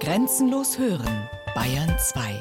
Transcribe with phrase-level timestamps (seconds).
[0.00, 2.40] Grenzenlos hören, Bayern 2.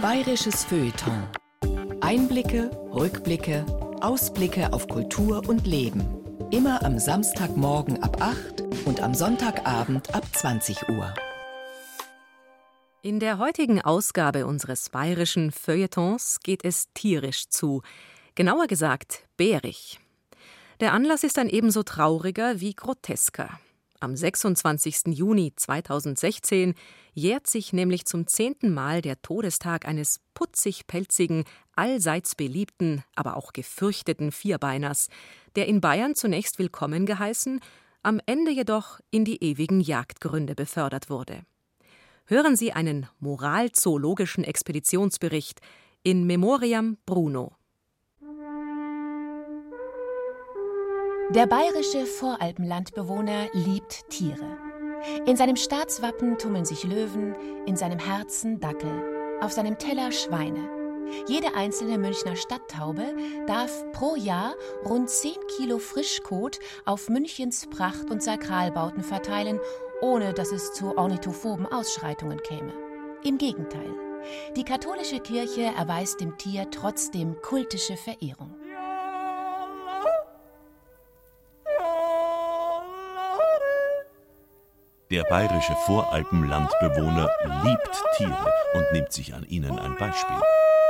[0.00, 1.28] Bayerisches Feuilleton.
[2.00, 3.66] Einblicke, Rückblicke,
[4.00, 6.02] Ausblicke auf Kultur und Leben.
[6.50, 11.12] Immer am Samstagmorgen ab 8 und am Sonntagabend ab 20 Uhr.
[13.02, 17.82] In der heutigen Ausgabe unseres bayerischen Feuilletons geht es tierisch zu.
[18.34, 20.00] Genauer gesagt, bärig.
[20.80, 23.50] Der Anlass ist ein ebenso trauriger wie grotesker.
[24.02, 25.08] Am 26.
[25.08, 26.72] Juni 2016
[27.12, 31.44] jährt sich nämlich zum zehnten Mal der Todestag eines putzig-pelzigen,
[31.76, 35.08] allseits beliebten, aber auch gefürchteten Vierbeiners,
[35.54, 37.60] der in Bayern zunächst willkommen geheißen,
[38.02, 41.42] am Ende jedoch in die ewigen Jagdgründe befördert wurde.
[42.24, 45.60] Hören Sie einen moralzoologischen Expeditionsbericht
[46.02, 47.52] in Memoriam Bruno.
[51.34, 54.58] Der bayerische Voralpenlandbewohner liebt Tiere.
[55.26, 57.36] In seinem Staatswappen tummeln sich Löwen,
[57.66, 60.68] in seinem Herzen Dackel, auf seinem Teller Schweine.
[61.28, 63.14] Jede einzelne Münchner Stadttaube
[63.46, 69.60] darf pro Jahr rund 10 Kilo Frischkot auf Münchens Pracht- und Sakralbauten verteilen,
[70.00, 72.72] ohne dass es zu ornithophoben Ausschreitungen käme.
[73.22, 73.94] Im Gegenteil.
[74.56, 78.56] Die katholische Kirche erweist dem Tier trotzdem kultische Verehrung.
[85.10, 87.28] Der bayerische Voralpenlandbewohner
[87.64, 90.36] liebt Tiere und nimmt sich an ihnen ein Beispiel.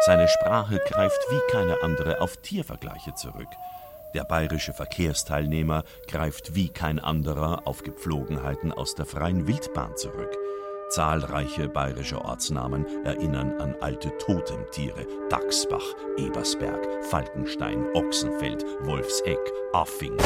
[0.04, 3.48] Seine Sprache greift wie keine andere auf Tiervergleiche zurück.
[4.12, 10.36] Der bayerische Verkehrsteilnehmer greift wie kein anderer auf Gepflogenheiten aus der freien Wildbahn zurück.
[10.91, 19.41] Zahlreiche bayerische Ortsnamen erinnern an alte Totemtiere: Dachsbach, Ebersberg, Falkenstein, Ochsenfeld, Wolfseck,
[19.72, 20.18] Affing.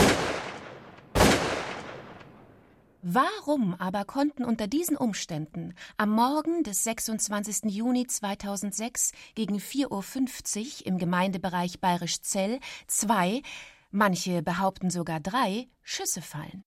[3.07, 7.71] Warum aber konnten unter diesen Umständen am Morgen des 26.
[7.71, 13.43] Juni 2006 gegen 4.50 Uhr im Gemeindebereich Bayerisch-Zell zwei,
[13.91, 16.65] manche behaupten sogar drei, Schüsse fallen?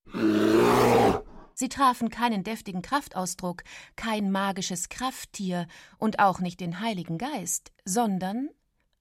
[1.56, 3.64] Sie trafen keinen deftigen Kraftausdruck,
[3.96, 5.66] kein magisches Krafttier
[5.98, 8.50] und auch nicht den Heiligen Geist, sondern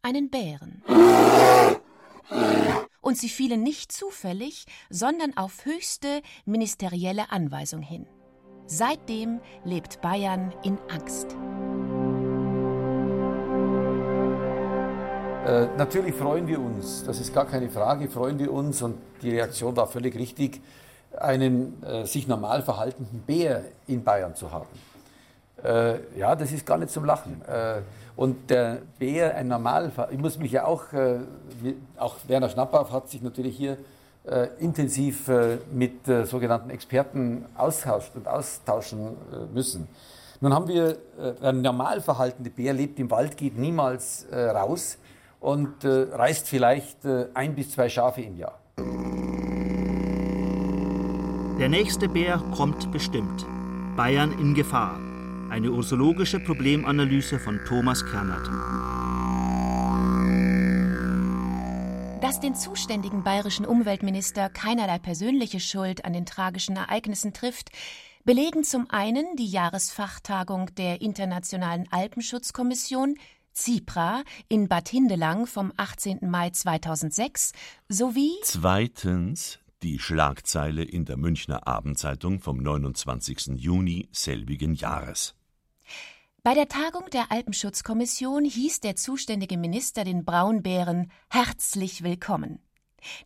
[0.00, 0.82] einen Bären.
[3.00, 8.06] Und sie fielen nicht zufällig, sondern auf höchste ministerielle Anweisung hin.
[8.66, 11.36] Seitdem lebt Bayern in Angst.
[15.46, 19.30] Äh, natürlich freuen wir uns, das ist gar keine Frage, freuen wir uns und die
[19.30, 20.60] Reaktion war völlig richtig,
[21.16, 24.66] einen äh, sich normal verhaltenden Bär in Bayern zu haben.
[25.62, 27.40] Äh, ja, das ist gar nicht zum Lachen.
[28.16, 31.18] Und der Bär, ein Normalfall, ich muss mich ja auch, äh,
[31.98, 33.76] auch Werner Schnapphauf hat sich natürlich hier
[34.24, 39.16] äh, intensiv äh, mit sogenannten Experten austauscht und austauschen
[39.52, 39.86] müssen.
[40.40, 40.98] Nun haben wir,
[41.40, 44.98] ein normal verhaltende Bär lebt im Wald, geht niemals raus
[45.40, 46.98] und reißt vielleicht
[47.32, 48.58] ein bis zwei Schafe im Jahr.
[51.58, 53.46] Der nächste Bär kommt bestimmt.
[53.96, 55.05] Bayern in Gefahr.
[55.56, 58.46] Eine ursologische Problemanalyse von Thomas Kernert.
[62.22, 67.70] Dass den zuständigen bayerischen Umweltminister keinerlei persönliche Schuld an den tragischen Ereignissen trifft,
[68.26, 73.14] belegen zum einen die Jahresfachtagung der Internationalen Alpenschutzkommission
[73.54, 76.18] ZIPRA in Bad Hindelang vom 18.
[76.28, 77.52] Mai 2006
[77.88, 83.56] sowie Zweitens die Schlagzeile in der Münchner Abendzeitung vom 29.
[83.56, 85.35] Juni selbigen Jahres.
[86.46, 92.60] Bei der Tagung der Alpenschutzkommission hieß der zuständige Minister den Braunbären herzlich willkommen.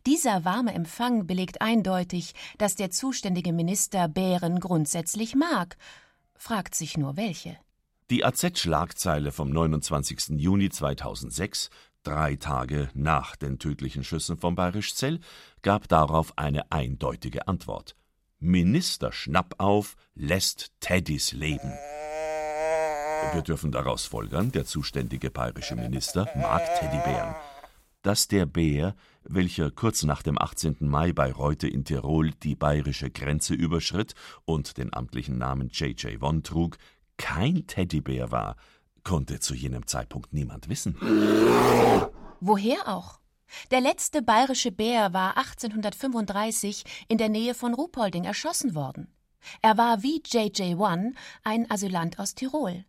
[0.07, 5.77] Dieser warme Empfang belegt eindeutig, dass der zuständige Minister Bären grundsätzlich mag.
[6.35, 7.57] Fragt sich nur welche.
[8.09, 10.39] Die AZ-Schlagzeile vom 29.
[10.39, 11.69] Juni 2006
[12.01, 15.19] drei Tage nach den tödlichen Schüssen von Bayerisch Zell,
[15.61, 17.95] gab darauf eine eindeutige Antwort.
[18.39, 21.71] Minister Schnappauf lässt Teddys leben.
[23.33, 27.35] Wir dürfen daraus folgern, der zuständige bayerische Minister mag Teddybären.
[28.01, 30.77] Dass der Bär, welcher kurz nach dem 18.
[30.79, 34.15] Mai bei Reute in Tirol die bayerische Grenze überschritt
[34.45, 36.19] und den amtlichen Namen J.J.
[36.19, 36.77] Won trug,
[37.17, 38.55] kein Teddybär war,
[39.03, 40.97] konnte zu jenem Zeitpunkt niemand wissen.
[42.39, 43.19] Woher auch?
[43.69, 49.13] Der letzte bayerische Bär war 1835 in der Nähe von Ruhpolding erschossen worden.
[49.61, 51.13] Er war wie JJ1
[51.43, 52.85] ein Asylant aus Tirol.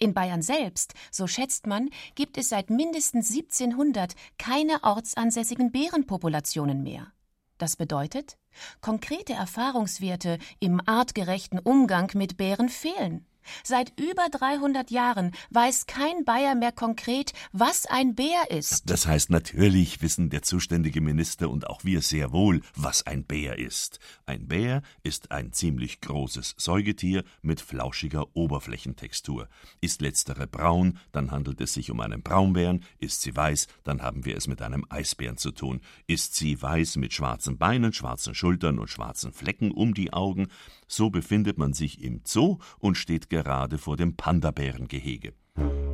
[0.00, 7.12] In Bayern selbst, so schätzt man, gibt es seit mindestens 1700 keine ortsansässigen Bärenpopulationen mehr.
[7.58, 8.38] Das bedeutet,
[8.80, 13.26] konkrete Erfahrungswerte im artgerechten Umgang mit Bären fehlen.
[13.64, 18.90] Seit über 300 Jahren weiß kein Bayer mehr konkret, was ein Bär ist.
[18.90, 23.58] Das heißt, natürlich wissen der zuständige Minister und auch wir sehr wohl, was ein Bär
[23.58, 23.98] ist.
[24.26, 29.48] Ein Bär ist ein ziemlich großes Säugetier mit flauschiger Oberflächentextur.
[29.80, 34.24] Ist letztere braun, dann handelt es sich um einen Braunbären, ist sie weiß, dann haben
[34.24, 35.80] wir es mit einem Eisbären zu tun.
[36.06, 40.48] Ist sie weiß mit schwarzen Beinen, schwarzen Schultern und schwarzen Flecken um die Augen,
[40.86, 45.32] so befindet man sich im Zoo und steht gerade vor dem Panda-Bärengehege.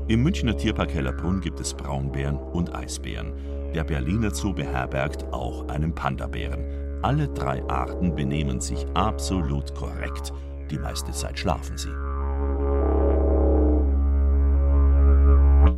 [0.09, 3.35] Im Münchner Tierpark Hellerbrunn gibt es Braunbären und Eisbären.
[3.75, 7.03] Der Berliner Zoo beherbergt auch einen Panda-Bären.
[7.03, 10.33] Alle drei Arten benehmen sich absolut korrekt.
[10.71, 11.93] Die meiste Zeit schlafen sie.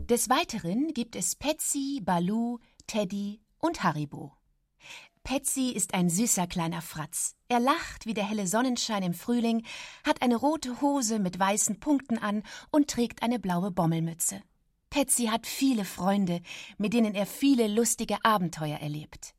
[0.06, 4.34] Des Weiteren gibt es Patsy, Baloo, Teddy und Haribo.
[5.26, 7.34] Patsy ist ein süßer kleiner Fratz.
[7.48, 9.64] Er lacht wie der helle Sonnenschein im Frühling,
[10.04, 14.40] hat eine rote Hose mit weißen Punkten an und trägt eine blaue Bommelmütze.
[14.88, 16.42] Patsy hat viele Freunde,
[16.78, 19.34] mit denen er viele lustige Abenteuer erlebt.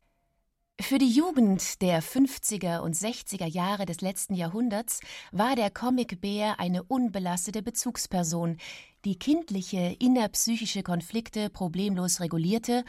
[0.81, 4.99] Für die Jugend der 50er und 60er Jahre des letzten Jahrhunderts
[5.31, 8.57] war der Comicbär eine unbelastete Bezugsperson,
[9.05, 12.83] die kindliche innerpsychische Konflikte problemlos regulierte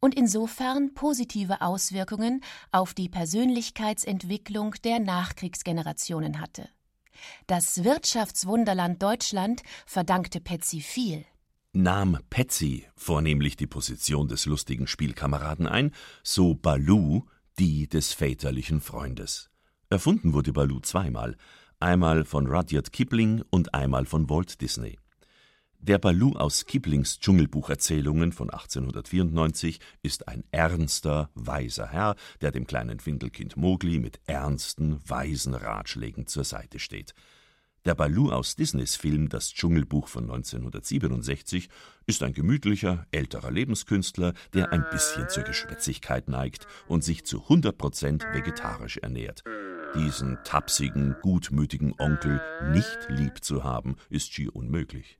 [0.00, 2.42] und insofern positive Auswirkungen
[2.72, 6.68] auf die Persönlichkeitsentwicklung der Nachkriegsgenerationen hatte.
[7.46, 11.24] Das Wirtschaftswunderland Deutschland verdankte Petsy viel.
[11.72, 15.92] Nahm Petsy vornehmlich die Position des lustigen Spielkameraden ein,
[16.24, 17.26] so Baloo
[17.58, 19.50] die des väterlichen Freundes.
[19.90, 21.36] Erfunden wurde Baloo zweimal,
[21.78, 24.98] einmal von Rudyard Kipling und einmal von Walt Disney.
[25.82, 33.00] Der Baloo aus Kiplings Dschungelbucherzählungen von 1894 ist ein ernster, weiser Herr, der dem kleinen
[33.00, 37.14] Findelkind Mowgli mit ernsten, weisen Ratschlägen zur Seite steht.
[37.86, 41.70] Der Baloo aus Disneys Film Das Dschungelbuch von 1967
[42.04, 47.78] ist ein gemütlicher, älterer Lebenskünstler, der ein bisschen zur Geschwätzigkeit neigt und sich zu 100
[47.78, 49.44] Prozent vegetarisch ernährt.
[49.94, 52.40] Diesen tapsigen, gutmütigen Onkel
[52.70, 55.18] nicht lieb zu haben, ist schier unmöglich.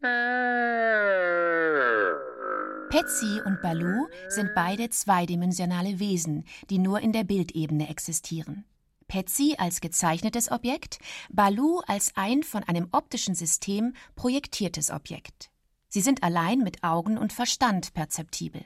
[2.90, 8.64] Patsy und Baloo sind beide zweidimensionale Wesen, die nur in der Bildebene existieren.
[9.08, 10.98] Patsy als gezeichnetes Objekt,
[11.30, 15.50] Baloo als ein von einem optischen System projektiertes Objekt.
[15.88, 18.64] Sie sind allein mit Augen und Verstand perzeptibel.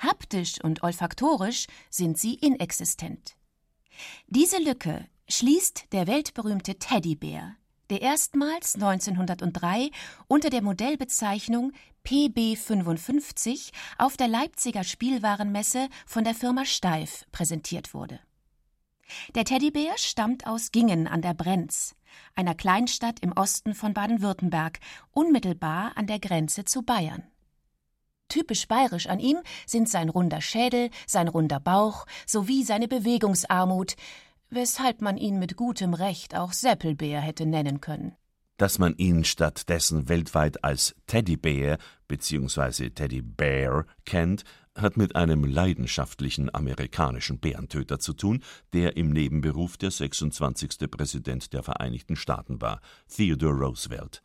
[0.00, 3.36] Haptisch und olfaktorisch sind sie inexistent.
[4.26, 7.56] Diese Lücke schließt der weltberühmte Teddybär,
[7.90, 9.90] der erstmals 1903
[10.26, 11.72] unter der Modellbezeichnung
[12.04, 18.20] PB55 auf der Leipziger Spielwarenmesse von der Firma Steif präsentiert wurde.
[19.34, 21.94] Der Teddybär stammt aus Gingen an der Brenz,
[22.34, 24.80] einer Kleinstadt im Osten von Baden-Württemberg,
[25.12, 27.22] unmittelbar an der Grenze zu Bayern.
[28.28, 33.96] Typisch bayerisch an ihm sind sein runder Schädel, sein runder Bauch sowie seine Bewegungsarmut,
[34.50, 38.14] weshalb man ihn mit gutem Recht auch Seppelbär hätte nennen können.
[38.56, 41.78] Dass man ihn stattdessen weltweit als Teddybär
[42.08, 42.90] bzw.
[42.90, 44.42] Teddybear kennt,
[44.74, 48.42] hat mit einem leidenschaftlichen amerikanischen Bärentöter zu tun,
[48.72, 50.90] der im Nebenberuf der 26.
[50.90, 54.22] Präsident der Vereinigten Staaten war, Theodore Roosevelt.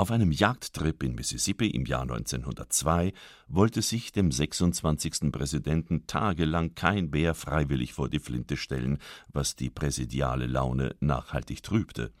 [0.00, 3.12] Auf einem Jagdtrip in Mississippi im Jahr 1902
[3.48, 5.30] wollte sich dem 26.
[5.30, 8.96] Präsidenten tagelang kein Bär freiwillig vor die Flinte stellen,
[9.28, 12.14] was die präsidiale Laune nachhaltig trübte.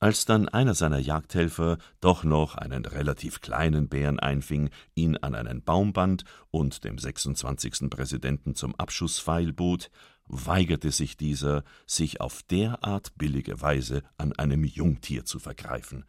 [0.00, 5.62] Als dann einer seiner Jagdhelfer doch noch einen relativ kleinen Bären einfing, ihn an einen
[5.62, 7.88] Baum band und dem 26.
[7.88, 9.92] Präsidenten zum Abschusspfeil bot,
[10.26, 16.04] weigerte sich dieser, sich auf derart billige Weise an einem Jungtier zu vergreifen.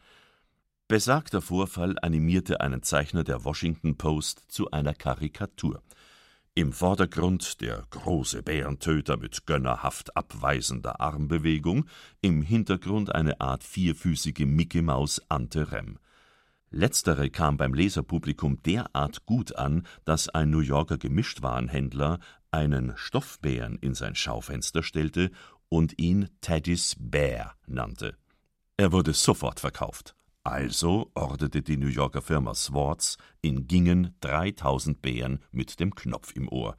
[0.90, 5.84] Besagter Vorfall animierte einen Zeichner der Washington Post zu einer Karikatur.
[6.56, 11.90] Im Vordergrund der große Bärentöter mit gönnerhaft abweisender Armbewegung,
[12.22, 16.00] im Hintergrund eine Art vierfüßige Mickey Maus ante Rem.
[16.70, 23.94] Letztere kam beim Leserpublikum derart gut an, dass ein New Yorker Gemischtwarenhändler einen Stoffbären in
[23.94, 25.32] sein Schaufenster stellte
[25.68, 28.16] und ihn Teddy's Bear nannte.
[28.78, 30.14] Er wurde sofort verkauft.
[30.48, 36.48] Also orderte die New Yorker Firma Swartz in Gingen 3000 Bären mit dem Knopf im
[36.48, 36.78] Ohr.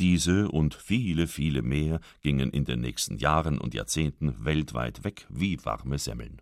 [0.00, 5.62] Diese und viele, viele mehr gingen in den nächsten Jahren und Jahrzehnten weltweit weg wie
[5.62, 6.40] warme Semmeln.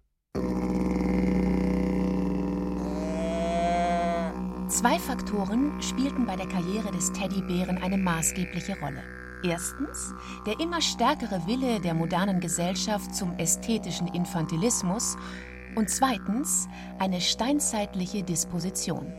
[4.68, 9.02] Zwei Faktoren spielten bei der Karriere des Teddybären eine maßgebliche Rolle.
[9.42, 10.14] Erstens
[10.46, 15.16] der immer stärkere Wille der modernen Gesellschaft zum ästhetischen Infantilismus
[15.76, 19.12] und zweitens eine steinzeitliche Disposition.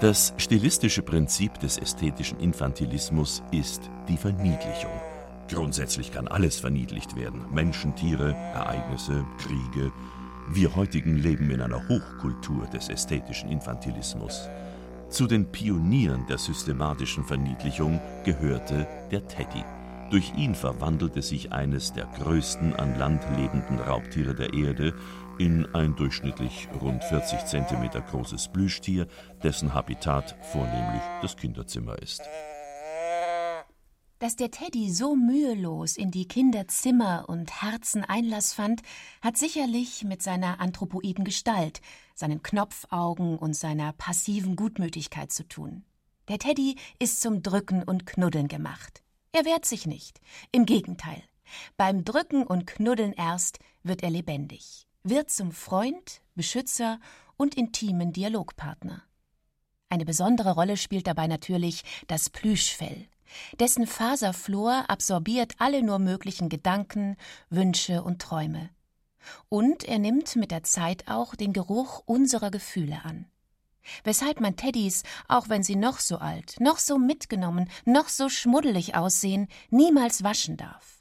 [0.00, 4.92] Das stilistische Prinzip des ästhetischen Infantilismus ist die Verniedlichung.
[5.48, 7.46] Grundsätzlich kann alles verniedlicht werden.
[7.52, 9.92] Menschen, Tiere, Ereignisse, Kriege.
[10.48, 14.48] Wir heutigen leben in einer Hochkultur des ästhetischen Infantilismus.
[15.08, 19.64] Zu den Pionieren der systematischen Verniedlichung gehörte der Teddy.
[20.10, 24.94] Durch ihn verwandelte sich eines der größten an Land lebenden Raubtiere der Erde
[25.38, 29.06] in ein durchschnittlich rund 40 cm großes Plüschtier,
[29.42, 32.22] dessen Habitat vornehmlich das Kinderzimmer ist.
[34.18, 38.80] Dass der Teddy so mühelos in die Kinderzimmer und Herzen Einlass fand,
[39.20, 41.82] hat sicherlich mit seiner anthropoiden Gestalt,
[42.14, 45.84] seinen Knopfaugen und seiner passiven Gutmütigkeit zu tun.
[46.28, 49.02] Der Teddy ist zum Drücken und Knuddeln gemacht.
[49.32, 50.18] Er wehrt sich nicht.
[50.50, 51.22] Im Gegenteil.
[51.76, 56.98] Beim Drücken und Knuddeln erst wird er lebendig, wird zum Freund, Beschützer
[57.36, 59.02] und intimen Dialogpartner.
[59.88, 63.06] Eine besondere Rolle spielt dabei natürlich das Plüschfell.
[63.58, 67.16] Dessen Faserflor absorbiert alle nur möglichen Gedanken,
[67.50, 68.70] Wünsche und Träume.
[69.48, 73.26] Und er nimmt mit der Zeit auch den Geruch unserer Gefühle an.
[74.02, 78.96] Weshalb man Teddys, auch wenn sie noch so alt, noch so mitgenommen, noch so schmuddelig
[78.96, 80.95] aussehen, niemals waschen darf.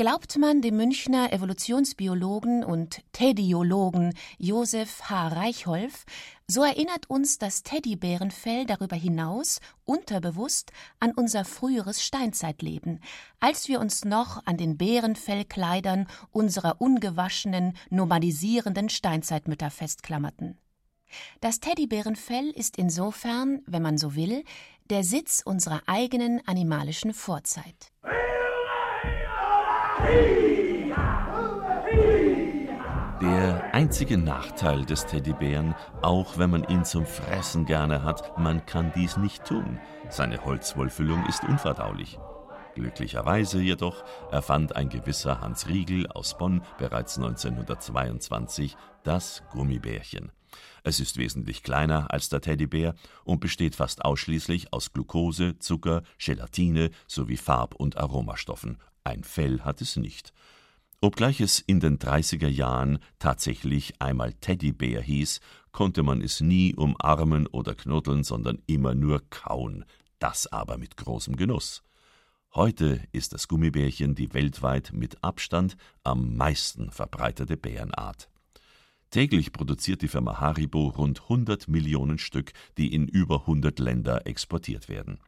[0.00, 5.28] Glaubt man dem Münchner Evolutionsbiologen und Teddyologen Josef H.
[5.28, 6.06] Reichholf,
[6.46, 13.00] so erinnert uns das Teddybärenfell darüber hinaus unterbewusst an unser früheres Steinzeitleben,
[13.40, 20.56] als wir uns noch an den Bärenfellkleidern unserer ungewaschenen, nomadisierenden Steinzeitmütter festklammerten.
[21.42, 24.44] Das Teddybärenfell ist insofern, wenn man so will,
[24.88, 27.92] der Sitz unserer eigenen animalischen Vorzeit.
[33.20, 38.92] Der einzige Nachteil des Teddybären, auch wenn man ihn zum Fressen gerne hat, man kann
[38.94, 39.78] dies nicht tun.
[40.08, 42.18] Seine Holzwollfüllung ist unverdaulich.
[42.74, 50.32] Glücklicherweise jedoch erfand ein gewisser Hans Riegel aus Bonn bereits 1922 das Gummibärchen.
[50.82, 56.90] Es ist wesentlich kleiner als der Teddybär und besteht fast ausschließlich aus Glucose, Zucker, Gelatine
[57.06, 58.78] sowie Farb- und Aromastoffen.
[59.04, 60.32] Ein Fell hat es nicht.
[61.00, 65.40] Obgleich es in den 30er Jahren tatsächlich einmal Teddybär hieß,
[65.72, 69.86] konnte man es nie umarmen oder knuddeln, sondern immer nur kauen,
[70.18, 71.82] das aber mit großem Genuss.
[72.54, 78.28] Heute ist das Gummibärchen die weltweit mit Abstand am meisten verbreitete Bärenart.
[79.10, 84.88] Täglich produziert die Firma Haribo rund 100 Millionen Stück, die in über 100 Länder exportiert
[84.88, 85.18] werden.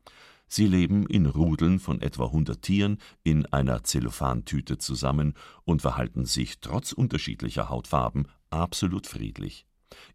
[0.54, 5.32] Sie leben in Rudeln von etwa 100 Tieren in einer Zellophantüte zusammen
[5.64, 9.64] und verhalten sich trotz unterschiedlicher Hautfarben absolut friedlich.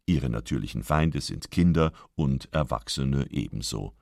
[0.05, 3.95] Ihre natürlichen Feinde sind Kinder und Erwachsene ebenso.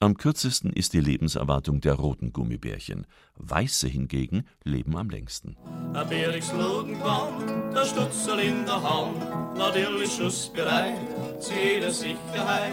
[0.00, 3.06] Am kürzesten ist die Lebenserwartung der roten Gummibärchen.
[3.34, 5.58] Weiße hingegen leben am längsten.
[5.92, 10.96] Ein Bärigslogenbahn, der Stutzel in der Hand, natürlich schussbereit
[11.38, 12.72] zu jeder Sicherheit.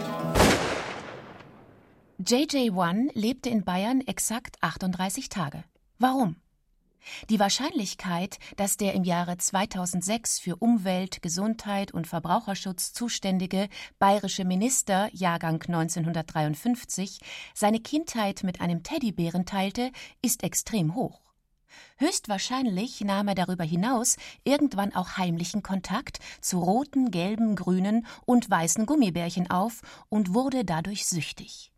[2.23, 5.65] JJ1 lebte in Bayern exakt 38 Tage.
[5.99, 6.37] Warum?
[7.29, 13.67] Die Wahrscheinlichkeit, dass der im Jahre 2006 für Umwelt, Gesundheit und Verbraucherschutz zuständige
[13.99, 17.19] bayerische Minister Jahrgang 1953
[17.53, 21.19] seine Kindheit mit einem Teddybären teilte, ist extrem hoch.
[21.97, 24.15] Höchstwahrscheinlich nahm er darüber hinaus
[24.45, 31.05] irgendwann auch heimlichen Kontakt zu roten, gelben, grünen und weißen Gummibärchen auf und wurde dadurch
[31.05, 31.72] süchtig.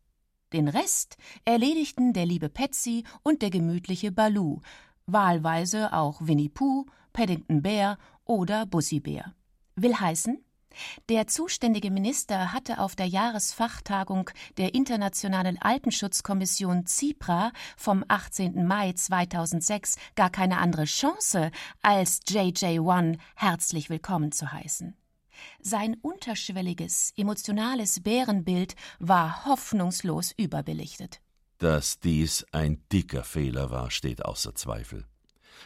[0.54, 4.62] Den Rest erledigten der liebe Patsy und der gemütliche Baloo,
[5.06, 9.34] wahlweise auch Winnie Pooh, Paddington Bear oder Bussi Bär.
[9.76, 10.44] Will heißen,
[11.10, 18.66] der zuständige Minister hatte auf der Jahresfachtagung der Internationalen Alpenschutzkommission CIPRA vom 18.
[18.66, 24.96] Mai 2006 gar keine andere Chance, als JJ1 herzlich willkommen zu heißen.
[25.60, 31.22] Sein unterschwelliges, emotionales Bärenbild war hoffnungslos überbelichtet.
[31.58, 35.06] Dass dies ein dicker Fehler war, steht außer Zweifel.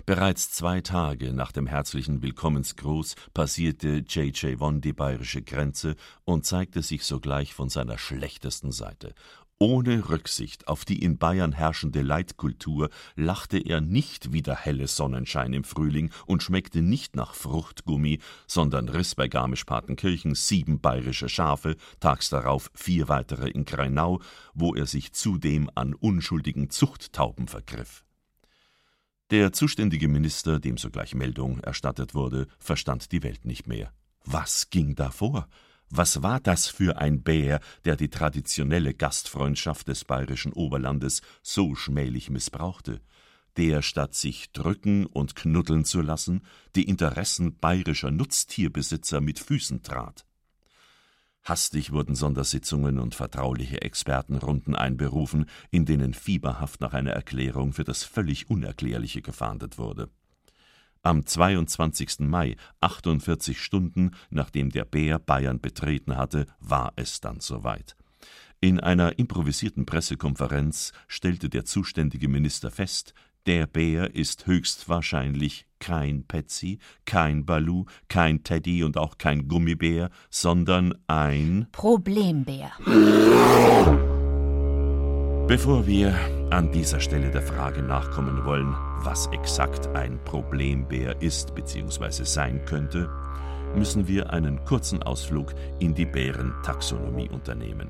[0.05, 4.59] Bereits zwei Tage nach dem herzlichen Willkommensgruß passierte J.J.
[4.59, 5.95] Won die bayerische Grenze
[6.25, 9.13] und zeigte sich sogleich von seiner schlechtesten Seite.
[9.61, 15.51] Ohne Rücksicht auf die in Bayern herrschende Leitkultur lachte er nicht wie der helle Sonnenschein
[15.51, 22.29] im Frühling und schmeckte nicht nach Fruchtgummi, sondern riss bei Garmisch-Partenkirchen sieben bayerische Schafe, tags
[22.29, 24.21] darauf vier weitere in Greinau,
[24.53, 28.05] wo er sich zudem an unschuldigen Zuchttauben vergriff.
[29.29, 33.91] Der zuständige Minister, dem sogleich Meldung erstattet wurde, verstand die Welt nicht mehr.
[34.23, 35.49] Was ging da vor?
[35.89, 42.29] Was war das für ein Bär, der die traditionelle Gastfreundschaft des bayerischen Oberlandes so schmählich
[42.29, 43.01] missbrauchte,
[43.57, 46.41] der statt sich drücken und knuddeln zu lassen,
[46.75, 50.25] die Interessen bayerischer Nutztierbesitzer mit Füßen trat?
[51.43, 58.03] Hastig wurden Sondersitzungen und vertrauliche Expertenrunden einberufen, in denen fieberhaft nach einer Erklärung für das
[58.03, 60.09] völlig Unerklärliche gefahndet wurde.
[61.01, 62.19] Am 22.
[62.19, 67.95] Mai, 48 Stunden nachdem der Bär Bayern betreten hatte, war es dann soweit.
[68.59, 73.13] In einer improvisierten Pressekonferenz stellte der zuständige Minister fest,
[73.45, 80.93] der Bär ist höchstwahrscheinlich kein Petsy, kein Balu, kein Teddy und auch kein Gummibär, sondern
[81.07, 82.71] ein Problembär.
[85.47, 92.23] Bevor wir an dieser Stelle der Frage nachkommen wollen, was exakt ein Problembär ist bzw.
[92.23, 93.07] sein könnte,
[93.75, 97.89] müssen wir einen kurzen Ausflug in die Bärentaxonomie unternehmen.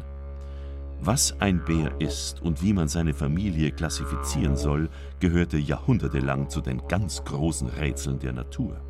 [1.00, 4.90] Was ein Bär ist und wie man seine Familie klassifizieren soll,
[5.22, 8.82] gehörte jahrhundertelang zu den ganz großen Rätseln der Natur.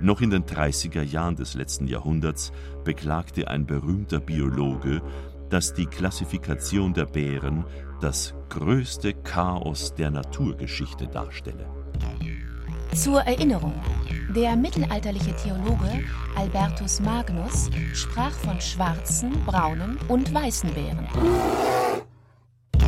[0.00, 2.52] Noch in den 30er Jahren des letzten Jahrhunderts
[2.84, 5.02] beklagte ein berühmter Biologe,
[5.52, 7.64] dass die Klassifikation der Bären
[8.00, 11.66] das größte Chaos der Naturgeschichte darstelle.
[12.94, 13.74] Zur Erinnerung,
[14.34, 16.04] der mittelalterliche Theologe
[16.36, 21.06] Albertus Magnus sprach von schwarzen, braunen und weißen Bären.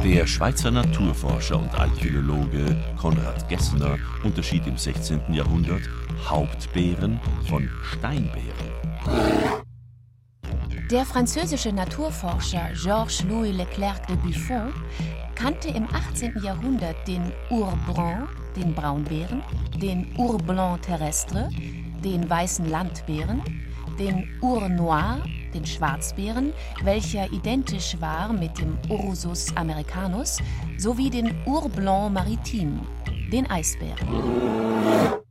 [0.03, 5.35] Der Schweizer Naturforscher und Altphilologe Konrad Gessner unterschied im 16.
[5.35, 5.83] Jahrhundert
[6.27, 9.74] Hauptbären von Steinbären.
[10.91, 14.71] Der französische Naturforscher Georges-Louis Leclerc de Buffon
[15.35, 16.43] kannte im 18.
[16.43, 19.43] Jahrhundert den Ours brun, den Braunbären,
[19.81, 21.49] den Ours blanc terrestre,
[22.05, 23.43] den weißen Landbären,
[23.99, 25.23] den Ours noir,
[25.55, 30.37] den Schwarzbären, welcher identisch war mit dem Ursus americanus,
[30.77, 32.81] sowie den Ours blanc maritime,
[33.33, 35.24] den Eisbären.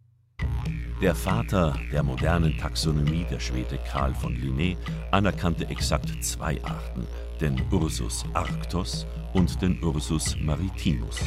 [1.04, 4.78] Der Vater der modernen Taxonomie, der Schwede Karl von Linné,
[5.12, 7.06] anerkannte exakt zwei Arten,
[7.42, 11.20] den Ursus arctos und den Ursus maritimus.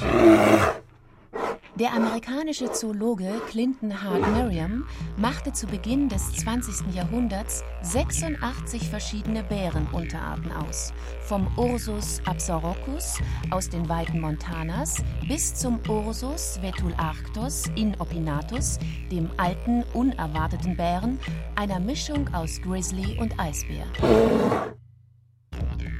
[1.78, 4.86] Der amerikanische Zoologe Clinton Hart Merriam
[5.18, 6.94] machte zu Beginn des 20.
[6.94, 10.94] Jahrhunderts 86 verschiedene Bärenunterarten aus.
[11.26, 13.18] Vom Ursus absaurocus
[13.50, 18.78] aus den Weiten Montanas bis zum Ursus vetularctos inopinatus,
[19.12, 21.18] dem alten, unerwarteten Bären,
[21.56, 23.84] einer Mischung aus Grizzly und Eisbär.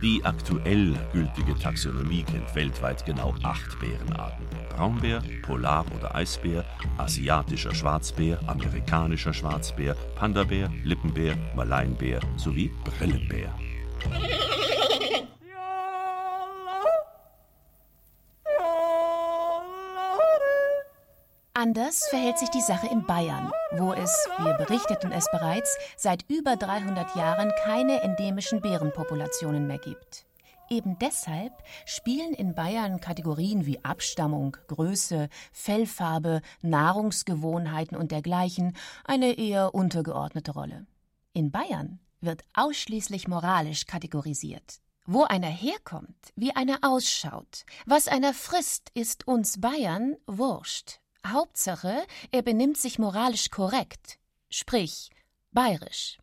[0.03, 4.47] Die aktuell gültige Taxonomie kennt weltweit genau acht Bärenarten.
[4.69, 6.65] Braunbär, Polar- oder Eisbär,
[6.99, 13.55] asiatischer Schwarzbär, amerikanischer Schwarzbär, Pandabär, Lippenbär, Maleinbär sowie Brillenbär.
[21.67, 26.55] Anders verhält sich die Sache in Bayern, wo es, wir berichteten es bereits, seit über
[26.55, 30.27] 300 Jahren keine endemischen Bärenpopulationen mehr gibt.
[30.71, 31.53] Eben deshalb
[31.85, 40.87] spielen in Bayern Kategorien wie Abstammung, Größe, Fellfarbe, Nahrungsgewohnheiten und dergleichen eine eher untergeordnete Rolle.
[41.33, 44.79] In Bayern wird ausschließlich moralisch kategorisiert.
[45.05, 51.01] Wo einer herkommt, wie einer ausschaut, was einer frisst, ist uns Bayern wurscht.
[51.33, 54.19] Hauptsache, er benimmt sich moralisch korrekt,
[54.51, 55.11] sprich
[55.53, 56.19] bayerisch.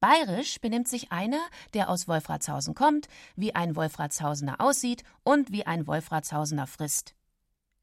[0.00, 1.40] Bayerisch benimmt sich einer,
[1.74, 7.14] der aus Wolfratshausen kommt, wie ein Wolfratshausener aussieht und wie ein Wolfratshausener frisst.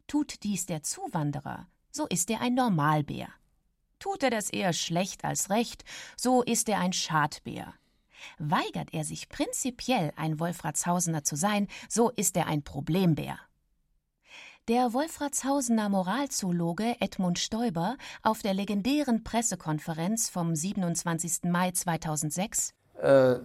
[0.07, 3.29] Tut dies der Zuwanderer, so ist er ein Normalbär.
[3.99, 5.85] Tut er das eher schlecht als recht,
[6.17, 7.73] so ist er ein Schadbär.
[8.37, 13.39] Weigert er sich prinzipiell ein Wolfratshausener zu sein, so ist er ein Problembär.
[14.69, 21.45] Der Wolfratshausener Moralzoologe Edmund Stoiber auf der legendären Pressekonferenz vom 27.
[21.45, 22.75] Mai 2006.
[23.01, 23.37] Äh,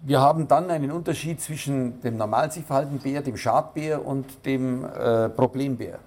[0.00, 4.86] wir haben dann einen Unterschied zwischen dem normal sich verhaltenen Bär, dem Schadbär und dem
[4.86, 5.98] äh, Problembär.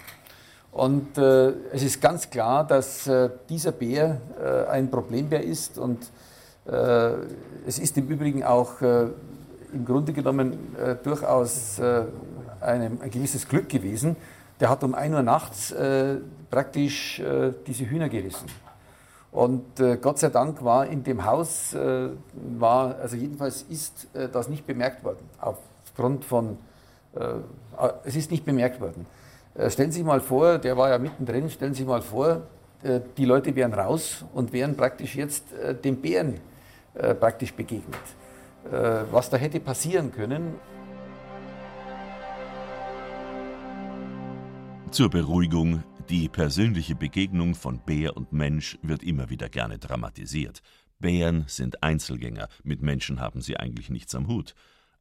[0.72, 6.10] Und äh, es ist ganz klar, dass äh, dieser Bär äh, ein Problembär ist und
[6.66, 7.12] äh,
[7.68, 10.58] es ist im Übrigen auch im Grunde genommen
[11.04, 14.16] durchaus ein, ein, gewisses Glück gewesen.
[14.60, 16.18] Der hat um 1 Uhr nachts äh,
[16.50, 18.48] praktisch äh, diese Hühner gerissen.
[19.32, 22.10] Und äh, Gott sei Dank war in dem Haus, äh,
[22.58, 26.58] war, also jedenfalls ist das nicht bemerkt worden, aufgrund von,
[28.04, 29.06] es ist nicht bemerkt worden.
[29.70, 32.42] stellen Sie sich mal vor, der war ja mittendrin, stellen Sie sich mal vor,
[33.18, 35.46] die Leute wären raus und wären praktisch jetzt
[35.84, 36.40] dem Bären
[37.20, 38.02] praktisch begegnet.
[39.12, 40.56] was da hätte passieren können.
[44.96, 50.62] Zur Beruhigung, die persönliche Begegnung von Bär und Mensch wird immer wieder gerne dramatisiert.
[51.00, 54.56] Bären sind Einzelgänger, mit Menschen haben sie eigentlich nichts am Hut.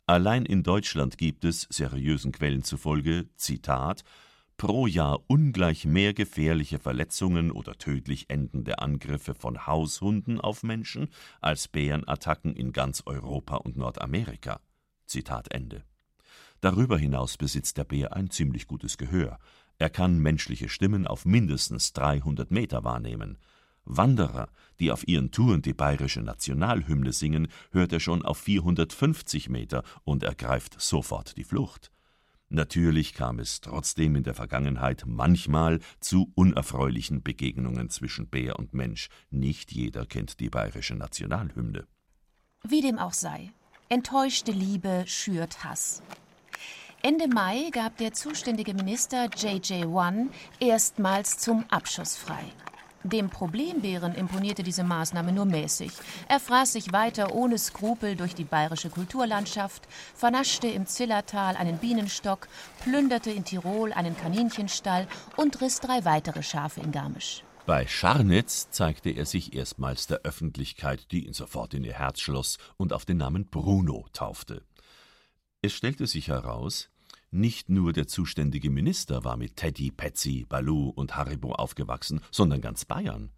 [0.05, 4.03] Allein in Deutschland gibt es, seriösen Quellen zufolge, Zitat,
[4.57, 11.07] pro Jahr ungleich mehr gefährliche Verletzungen oder tödlich endende Angriffe von Haushunden auf Menschen
[11.41, 14.59] als Bärenattacken in ganz Europa und Nordamerika.
[15.07, 15.85] Zitat Ende.
[16.65, 19.39] Darüber hinaus besitzt der Bär ein ziemlich gutes Gehör.
[19.79, 23.39] Er kann menschliche Stimmen auf mindestens 300 Meter wahrnehmen.
[23.85, 24.49] Wanderer,
[24.81, 30.23] die auf ihren Touren die bayerische Nationalhymne singen, hört er schon auf 450 Meter und
[30.23, 31.91] ergreift sofort die Flucht.
[32.49, 39.09] Natürlich kam es trotzdem in der Vergangenheit manchmal zu unerfreulichen Begegnungen zwischen Bär und Mensch.
[39.31, 41.87] Nicht jeder kennt die bayerische Nationalhymne.
[42.63, 43.51] Wie dem auch sei,
[43.89, 46.03] enttäuschte Liebe schürt Hass.
[47.07, 49.85] Ende Mai gab der zuständige Minister J.J.
[49.85, 52.43] One erstmals zum Abschuss frei.
[53.03, 55.93] Dem Problembären imponierte diese Maßnahme nur mäßig.
[56.29, 62.49] Er fraß sich weiter ohne Skrupel durch die bayerische Kulturlandschaft, vernaschte im Zillertal einen Bienenstock,
[62.83, 67.45] plünderte in Tirol einen Kaninchenstall und riss drei weitere Schafe in Garmisch.
[67.67, 72.57] Bei Scharnitz zeigte er sich erstmals der Öffentlichkeit, die ihn sofort in ihr Herz schloss
[72.79, 74.63] und auf den Namen Bruno taufte.
[75.61, 76.91] Es stellte sich heraus,
[77.35, 82.85] nicht nur der zuständige Minister war mit Teddy, Patsy, Baloo und Haribo aufgewachsen, sondern ganz
[82.85, 83.31] Bayern.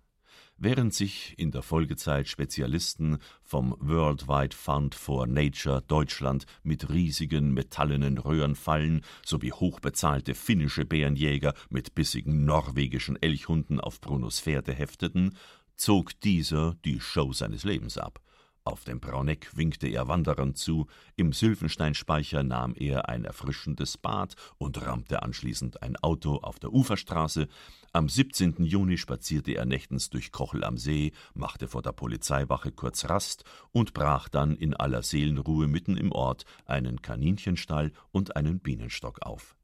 [0.59, 8.17] Während sich in der Folgezeit Spezialisten vom Worldwide Fund for Nature Deutschland mit riesigen metallenen
[8.17, 15.37] Röhrenfallen sowie hochbezahlte finnische Bärenjäger mit bissigen norwegischen Elchhunden auf Brunos Pferde hefteten,
[15.77, 18.23] zog dieser die Show seines Lebens ab.
[18.67, 24.85] Auf dem Brauneck winkte er Wanderern zu, im Sylvensteinspeicher nahm er ein erfrischendes Bad und
[24.85, 27.47] rammte anschließend ein Auto auf der Uferstraße,
[27.93, 28.65] am 17.
[28.65, 33.95] Juni spazierte er nächtens durch Kochel am See, machte vor der Polizeiwache kurz Rast und
[33.95, 39.55] brach dann in aller Seelenruhe mitten im Ort einen Kaninchenstall und einen Bienenstock auf.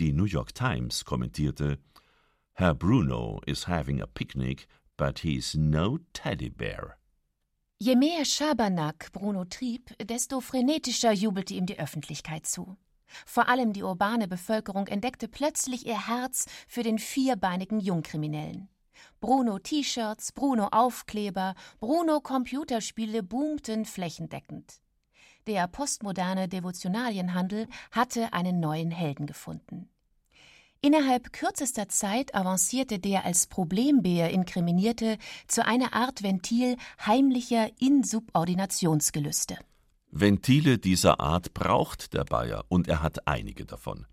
[0.00, 1.78] Die New York Times kommentierte
[2.54, 6.98] Herr Bruno is having a picnic, but he's no teddy bear.
[7.84, 12.76] Je mehr Schabernack Bruno trieb, desto frenetischer jubelte ihm die Öffentlichkeit zu.
[13.26, 18.68] Vor allem die urbane Bevölkerung entdeckte plötzlich ihr Herz für den vierbeinigen Jungkriminellen.
[19.20, 24.74] Bruno T-Shirts, Bruno Aufkleber, Bruno Computerspiele boomten flächendeckend.
[25.48, 29.91] Der postmoderne Devotionalienhandel hatte einen neuen Helden gefunden.
[30.84, 35.16] Innerhalb kürzester Zeit avancierte der als Problembär Inkriminierte
[35.46, 39.58] zu einer Art Ventil heimlicher Insubordinationsgelüste.
[40.10, 44.06] Ventile dieser Art braucht der Bayer und er hat einige davon.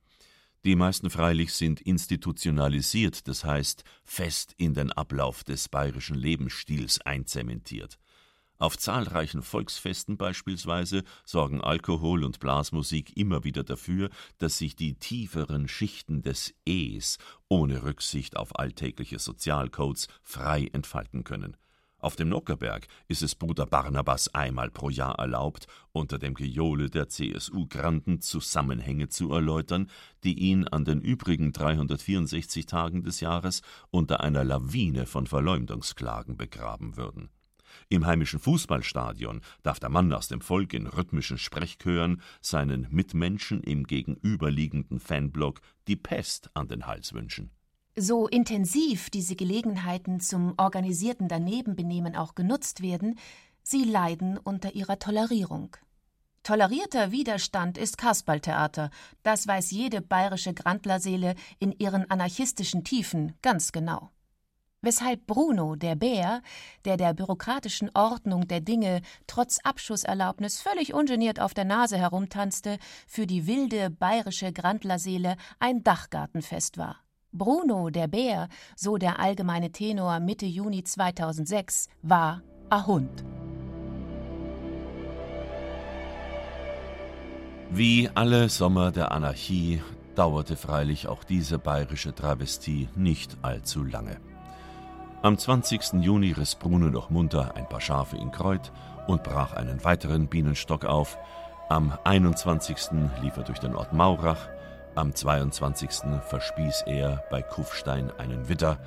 [0.64, 7.98] Die meisten freilich sind institutionalisiert, das heißt fest in den Ablauf des bayerischen Lebensstils einzementiert.
[8.62, 15.70] Auf zahlreichen Volksfesten beispielsweise sorgen Alkohol und Blasmusik immer wieder dafür, dass sich die tieferen
[15.70, 21.56] Schichten des Es ohne Rücksicht auf alltägliche Sozialcodes frei entfalten können.
[22.00, 27.08] Auf dem Nockerberg ist es Bruder Barnabas einmal pro Jahr erlaubt, unter dem Gejohle der
[27.08, 29.90] CSU-Granden Zusammenhänge zu erläutern,
[30.26, 36.98] die ihn an den übrigen 364 Tagen des Jahres unter einer Lawine von Verleumdungsklagen begraben
[36.98, 37.30] würden.
[37.90, 43.86] Im heimischen Fußballstadion darf der Mann aus dem Volk in rhythmischen Sprechchören seinen Mitmenschen im
[43.86, 47.52] gegenüberliegenden Fanblock die Pest an den Hals wünschen.
[47.96, 53.18] So intensiv diese Gelegenheiten zum organisierten Danebenbenehmen auch genutzt werden,
[53.62, 55.76] sie leiden unter ihrer Tolerierung.
[56.44, 58.92] Tolerierter Widerstand ist Kasperltheater,
[59.24, 64.12] das weiß jede bayerische Grandlerseele in ihren anarchistischen Tiefen ganz genau
[64.82, 66.42] weshalb Bruno, der Bär,
[66.86, 73.28] der der bürokratischen Ordnung der Dinge trotz Abschusserlaubnis völlig ungeniert auf der Nase herumtanzte, für
[73.28, 76.98] die wilde bayerische Grandlerseele ein Dachgartenfest war.
[77.32, 83.24] Bruno, der Bär, so der allgemeine Tenor Mitte Juni 2006, war a Hund.
[87.72, 89.84] Wie alle Sommer der Anarchie
[90.16, 94.20] dauerte freilich auch diese bayerische Travestie nicht allzu lange.
[95.22, 96.02] Am 20.
[96.02, 98.72] Juni riss Bruno noch munter ein paar Schafe in Kreuth
[99.06, 101.18] und brach einen weiteren Bienenstock auf.
[101.68, 102.92] Am 21.
[103.22, 104.48] lief er durch den Ort Maurach.
[104.96, 105.90] Am 22.
[106.26, 108.80] verspieß er bei Kufstein einen Witter.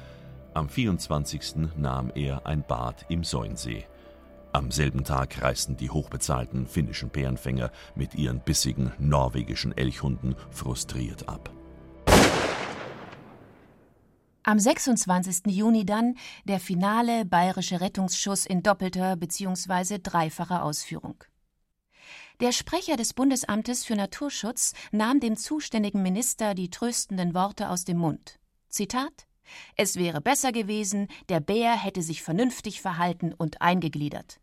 [0.55, 1.77] Am 24.
[1.77, 3.85] nahm er ein Bad im Säunsee.
[4.53, 11.51] Am selben Tag reisten die hochbezahlten finnischen Bärenfänger mit ihren bissigen norwegischen Elchhunden frustriert ab.
[14.45, 15.47] Am 26.
[15.47, 20.01] Juni dann der finale bayerische Rettungsschuss in doppelter bzw.
[20.03, 21.23] dreifacher Ausführung.
[22.41, 27.99] Der Sprecher des Bundesamtes für Naturschutz nahm dem zuständigen Minister die tröstenden Worte aus dem
[27.99, 28.41] Mund.
[28.69, 29.29] Zitat
[29.77, 34.41] Es wäre besser gewesen, der Bär hätte sich vernünftig verhalten und eingegliedert.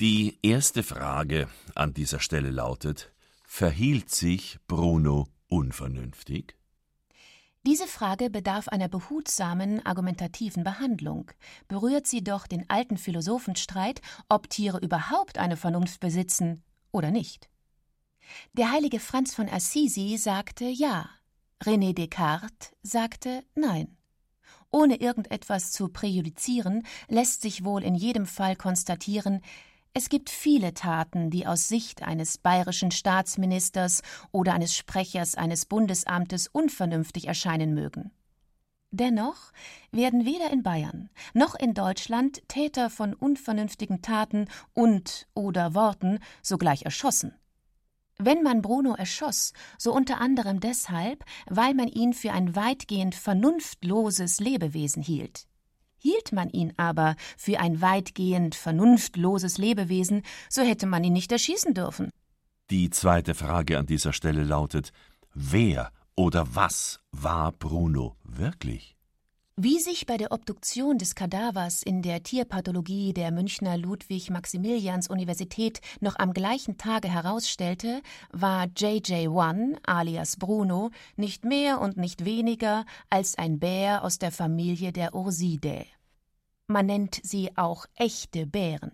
[0.00, 3.12] Die erste Frage an dieser Stelle lautet:
[3.44, 6.57] Verhielt sich Bruno unvernünftig?
[7.68, 11.30] Diese Frage bedarf einer behutsamen argumentativen Behandlung.
[11.68, 14.00] Berührt sie doch den alten Philosophenstreit,
[14.30, 17.50] ob Tiere überhaupt eine Vernunft besitzen oder nicht.
[18.54, 21.10] Der heilige Franz von Assisi sagte ja,
[21.62, 23.98] René Descartes sagte nein.
[24.70, 29.42] Ohne irgendetwas zu präjudizieren, lässt sich wohl in jedem Fall konstatieren,
[29.94, 36.48] es gibt viele Taten, die aus Sicht eines bayerischen Staatsministers oder eines Sprechers eines Bundesamtes
[36.48, 38.10] unvernünftig erscheinen mögen.
[38.90, 39.52] Dennoch
[39.90, 46.84] werden weder in Bayern noch in Deutschland Täter von unvernünftigen Taten und oder Worten sogleich
[46.84, 47.34] erschossen.
[48.16, 54.40] Wenn man Bruno erschoss, so unter anderem deshalb, weil man ihn für ein weitgehend vernunftloses
[54.40, 55.46] Lebewesen hielt.
[55.98, 61.74] Hielt man ihn aber für ein weitgehend vernunftloses Lebewesen, so hätte man ihn nicht erschießen
[61.74, 62.10] dürfen.
[62.70, 64.92] Die zweite Frage an dieser Stelle lautet:
[65.34, 68.97] Wer oder was war Bruno wirklich?
[69.60, 76.32] Wie sich bei der Obduktion des Kadavers in der Tierpathologie der Münchner Ludwig-Maximilians-Universität noch am
[76.32, 84.04] gleichen Tage herausstellte, war JJ1 alias Bruno nicht mehr und nicht weniger als ein Bär
[84.04, 85.86] aus der Familie der Ursidae.
[86.68, 88.92] Man nennt sie auch echte Bären.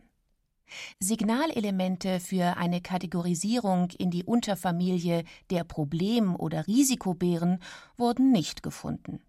[0.98, 7.59] Signalelemente für eine Kategorisierung in die Unterfamilie der Problem- oder Risikobären
[7.98, 9.20] wurden nicht gefunden.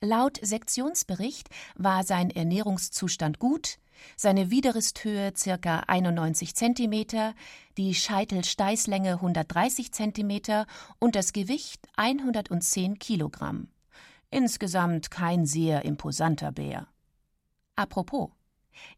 [0.00, 3.78] Laut Sektionsbericht war sein Ernährungszustand gut,
[4.16, 5.80] seine Widerristhöhe ca.
[5.88, 7.34] 91 cm,
[7.76, 10.64] die Scheitelsteißlänge 130 cm
[11.00, 13.66] und das Gewicht 110 kg.
[14.30, 16.86] Insgesamt kein sehr imposanter Bär.
[17.74, 18.30] Apropos,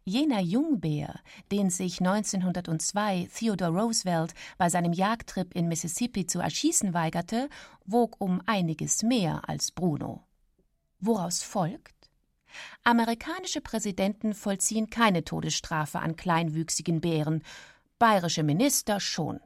[0.04, 7.48] jener Jungbär, den sich 1902 Theodore Roosevelt bei seinem Jagdtrip in Mississippi zu erschießen weigerte,
[7.86, 10.26] wog um einiges mehr als Bruno.
[11.00, 11.94] Woraus folgt?
[12.84, 17.42] Amerikanische Präsidenten vollziehen keine Todesstrafe an kleinwüchsigen Bären,
[17.98, 19.40] bayerische Minister schon.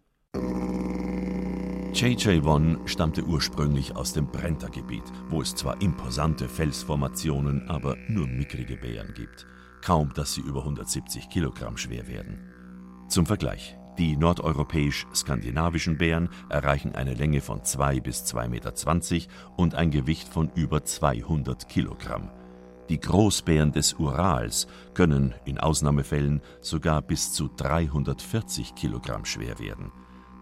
[1.94, 2.44] J.J.
[2.44, 9.14] Won stammte ursprünglich aus dem Brenta-Gebiet, wo es zwar imposante Felsformationen, aber nur mickrige Bären
[9.14, 9.46] gibt.
[9.80, 13.06] Kaum, dass sie über 170 Kilogramm schwer werden.
[13.08, 19.90] Zum Vergleich: die nordeuropäisch-skandinavischen Bären erreichen eine Länge von 2 bis 2,20 Meter und ein
[19.90, 22.30] Gewicht von über 200 Kilogramm.
[22.88, 29.90] Die Großbären des Urals können in Ausnahmefällen sogar bis zu 340 Kilogramm schwer werden.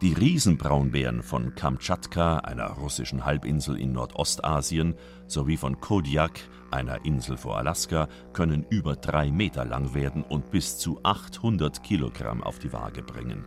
[0.03, 4.97] Die Riesenbraunbären von Kamtschatka, einer russischen Halbinsel in Nordostasien,
[5.29, 6.41] sowie von Kodiak,
[6.73, 12.43] einer Insel vor Alaska, können über drei Meter lang werden und bis zu 800 Kilogramm
[12.43, 13.45] auf die Waage bringen.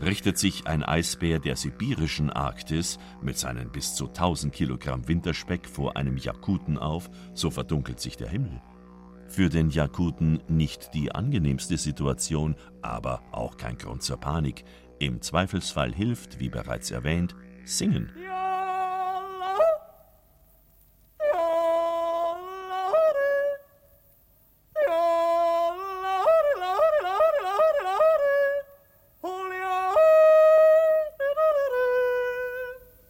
[0.00, 5.96] Richtet sich ein Eisbär der sibirischen Arktis mit seinen bis zu 1000 Kilogramm Winterspeck vor
[5.96, 8.62] einem Jakuten auf, so verdunkelt sich der Himmel.
[9.32, 14.62] Für den Jakuten nicht die angenehmste Situation, aber auch kein Grund zur Panik.
[15.02, 17.34] Im Zweifelsfall hilft, wie bereits erwähnt,
[17.64, 18.12] Singen.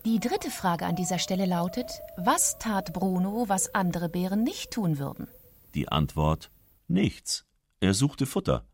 [0.06, 4.98] Die dritte Frage an dieser Stelle lautet: Was tat Bruno, was andere Bären nicht tun
[4.98, 5.28] würden?
[5.74, 6.50] Die Antwort:
[6.88, 7.44] Nichts.
[7.80, 8.64] Er suchte Futter.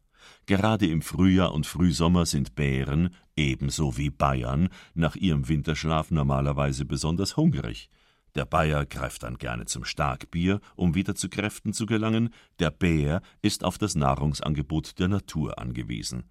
[0.47, 7.37] Gerade im Frühjahr und Frühsommer sind Bären, ebenso wie Bayern, nach ihrem Winterschlaf normalerweise besonders
[7.37, 7.91] hungrig.
[8.35, 13.23] Der Bayer greift dann gerne zum Starkbier, um wieder zu Kräften zu gelangen, der Bär
[13.43, 16.25] ist auf das Nahrungsangebot der Natur angewiesen.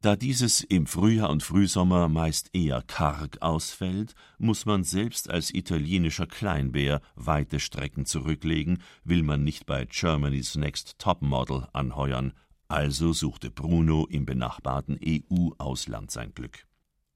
[0.00, 6.28] Da dieses im Frühjahr und Frühsommer meist eher karg ausfällt, muss man selbst als italienischer
[6.28, 12.32] Kleinbär weite Strecken zurücklegen, will man nicht bei Germany's Next Topmodel anheuern,
[12.68, 16.66] also suchte Bruno im benachbarten EU-Ausland sein Glück.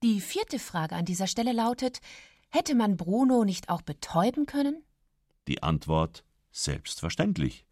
[0.03, 2.01] Die vierte Frage an dieser Stelle lautet:
[2.49, 4.83] Hätte man Bruno nicht auch betäuben können?
[5.49, 7.67] Die Antwort: Selbstverständlich.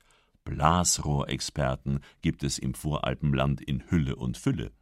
[0.44, 4.72] Blasrohrexperten gibt es im Voralpenland in Hülle und Fülle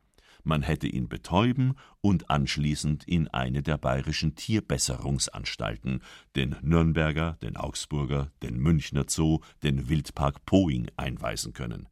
[0.48, 6.02] man hätte ihn betäuben und anschließend in eine der bayerischen Tierbesserungsanstalten,
[6.36, 11.88] den Nürnberger, den Augsburger, den Münchner Zoo, den Wildpark Poing einweisen können.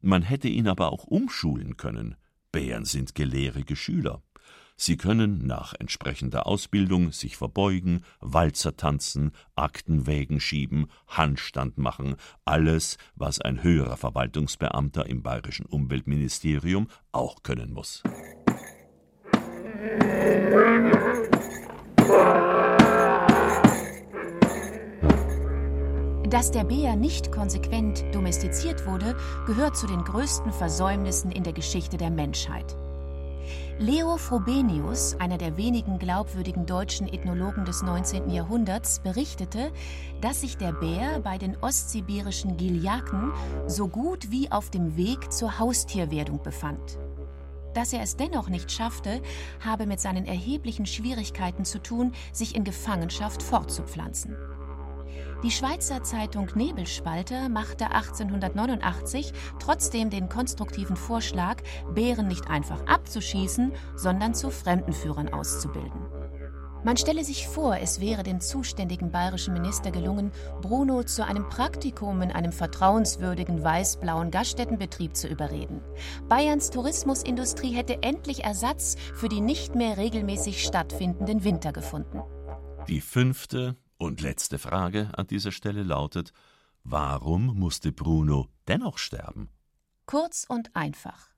[0.00, 2.16] Man hätte ihn aber auch umschulen können.
[2.52, 4.22] Bären sind gelehrige Schüler.
[4.76, 13.42] Sie können nach entsprechender Ausbildung sich verbeugen, Walzer tanzen, Aktenwägen schieben, Handstand machen, alles, was
[13.42, 18.02] ein höherer Verwaltungsbeamter im bayerischen Umweltministerium auch können muss.
[26.30, 29.16] Dass der Bär nicht konsequent domestiziert wurde,
[29.48, 32.76] gehört zu den größten Versäumnissen in der Geschichte der Menschheit.
[33.80, 38.30] Leo Frobenius, einer der wenigen glaubwürdigen deutschen Ethnologen des 19.
[38.30, 39.72] Jahrhunderts, berichtete,
[40.20, 43.32] dass sich der Bär bei den ostsibirischen Giljaken
[43.66, 46.96] so gut wie auf dem Weg zur Haustierwerdung befand.
[47.74, 49.20] Dass er es dennoch nicht schaffte,
[49.58, 54.36] habe mit seinen erheblichen Schwierigkeiten zu tun, sich in Gefangenschaft fortzupflanzen.
[55.42, 61.62] Die Schweizer Zeitung Nebelspalter machte 1889 trotzdem den konstruktiven Vorschlag,
[61.94, 65.98] Bären nicht einfach abzuschießen, sondern zu Fremdenführern auszubilden.
[66.84, 72.20] Man stelle sich vor, es wäre dem zuständigen bayerischen Minister gelungen, Bruno zu einem Praktikum
[72.20, 75.80] in einem vertrauenswürdigen weiß-blauen Gaststättenbetrieb zu überreden.
[76.28, 82.22] Bayerns Tourismusindustrie hätte endlich Ersatz für die nicht mehr regelmäßig stattfindenden Winter gefunden.
[82.88, 86.32] Die fünfte und letzte Frage an dieser Stelle lautet,
[86.84, 89.50] warum musste Bruno dennoch sterben?
[90.06, 91.28] Kurz und einfach.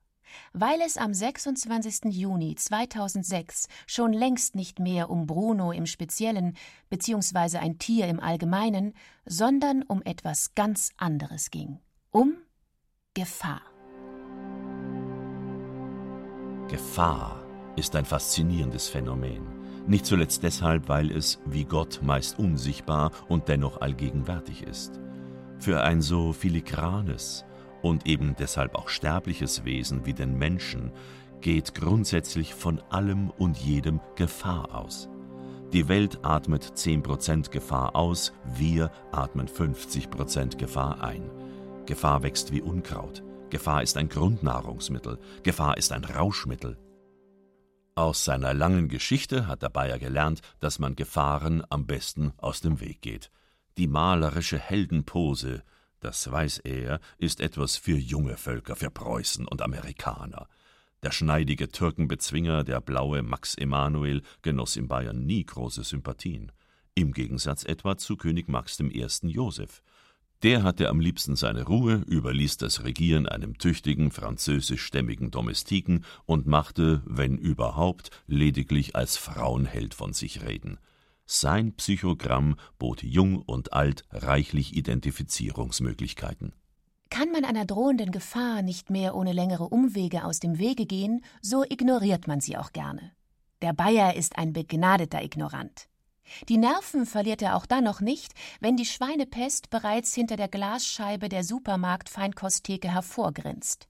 [0.53, 2.05] Weil es am 26.
[2.05, 6.55] Juni 2006 schon längst nicht mehr um Bruno im Speziellen
[6.89, 7.57] bzw.
[7.57, 8.93] ein Tier im Allgemeinen,
[9.25, 11.79] sondern um etwas ganz anderes ging.
[12.11, 12.37] Um
[13.13, 13.61] Gefahr.
[16.69, 17.43] Gefahr
[17.75, 19.62] ist ein faszinierendes Phänomen.
[19.85, 24.99] Nicht zuletzt deshalb, weil es, wie Gott, meist unsichtbar und dennoch allgegenwärtig ist.
[25.59, 27.45] Für ein so filigranes
[27.81, 30.91] und eben deshalb auch sterbliches Wesen wie den Menschen
[31.41, 35.09] geht grundsätzlich von allem und jedem Gefahr aus.
[35.73, 41.29] Die Welt atmet 10% Gefahr aus, wir atmen 50% Gefahr ein.
[41.85, 43.23] Gefahr wächst wie Unkraut.
[43.49, 45.19] Gefahr ist ein Grundnahrungsmittel.
[45.43, 46.77] Gefahr ist ein Rauschmittel.
[47.95, 52.79] Aus seiner langen Geschichte hat der Bayer gelernt, dass man Gefahren am besten aus dem
[52.79, 53.29] Weg geht.
[53.77, 55.63] Die malerische Heldenpose,
[55.99, 60.47] das weiß er, ist etwas für junge Völker, für Preußen und Amerikaner.
[61.03, 66.51] Der schneidige Türkenbezwinger, der blaue Max Emanuel, genoss in Bayern nie große Sympathien.
[66.95, 69.07] Im Gegensatz etwa zu König Max I.
[69.23, 69.83] Joseph.
[70.43, 77.01] Der hatte am liebsten seine Ruhe, überließ das Regieren einem tüchtigen französischstämmigen Domestiken und machte,
[77.05, 80.79] wenn überhaupt, lediglich als Frauenheld von sich reden.
[81.25, 86.51] Sein Psychogramm bot jung und alt reichlich Identifizierungsmöglichkeiten.
[87.09, 91.63] Kann man einer drohenden Gefahr nicht mehr ohne längere Umwege aus dem Wege gehen, so
[91.63, 93.13] ignoriert man sie auch gerne.
[93.61, 95.87] Der Bayer ist ein begnadeter Ignorant.
[96.49, 101.29] Die Nerven verliert er auch dann noch nicht, wenn die Schweinepest bereits hinter der Glasscheibe
[101.29, 103.87] der Supermarkt-Feinkosttheke hervorgrinst.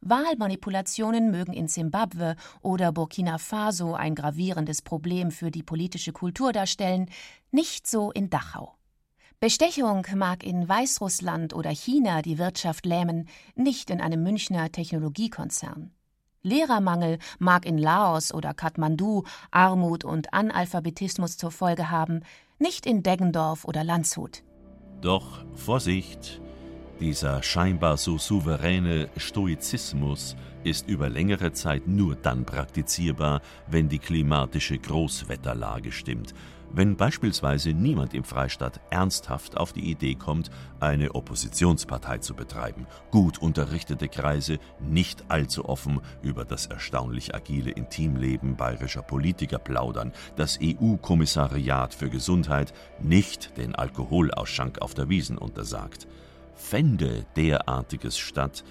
[0.00, 7.10] Wahlmanipulationen mögen in Simbabwe oder Burkina Faso ein gravierendes Problem für die politische Kultur darstellen,
[7.50, 8.76] nicht so in Dachau.
[9.40, 15.92] Bestechung mag in Weißrussland oder China die Wirtschaft lähmen, nicht in einem Münchner Technologiekonzern.
[16.44, 22.20] Lehrermangel mag in Laos oder Kathmandu Armut und Analphabetismus zur Folge haben,
[22.58, 24.44] nicht in Deggendorf oder Landshut.
[25.00, 26.40] Doch Vorsicht!
[27.00, 34.78] Dieser scheinbar so souveräne Stoizismus ist über längere Zeit nur dann praktizierbar, wenn die klimatische
[34.78, 36.34] Großwetterlage stimmt,
[36.76, 40.50] wenn beispielsweise niemand im Freistaat ernsthaft auf die Idee kommt,
[40.80, 48.56] eine Oppositionspartei zu betreiben, gut unterrichtete Kreise nicht allzu offen über das erstaunlich agile Intimleben
[48.56, 56.08] bayerischer Politiker plaudern, das EU-Kommissariat für Gesundheit nicht den Alkoholausschank auf der Wiesen untersagt.
[56.54, 58.64] Fände derartiges statt,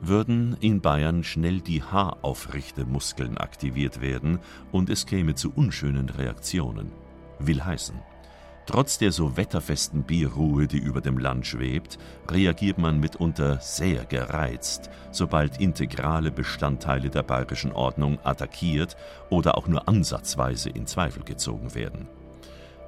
[0.00, 4.40] würden in Bayern schnell die Haaraufrichtemuskeln aktiviert werden
[4.72, 7.03] und es käme zu unschönen Reaktionen.
[7.46, 7.98] Will heißen,
[8.66, 11.98] trotz der so wetterfesten Bierruhe, die über dem Land schwebt,
[12.30, 18.96] reagiert man mitunter sehr gereizt, sobald integrale Bestandteile der bayerischen Ordnung attackiert
[19.30, 22.08] oder auch nur ansatzweise in Zweifel gezogen werden.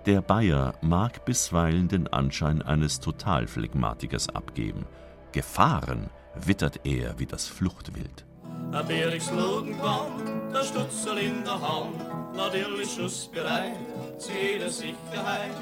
[0.07, 4.87] Der Bayer mag bisweilen den Anschein eines Totalphlegmatikers abgeben.
[5.33, 8.25] Gefahren wittert er wie das Fluchtwild.
[8.73, 13.77] Ein Bärigslogen kommt, der Stutzel in der Hand, natürlich schussbereit,
[14.19, 15.55] zu jeder Sicherheit.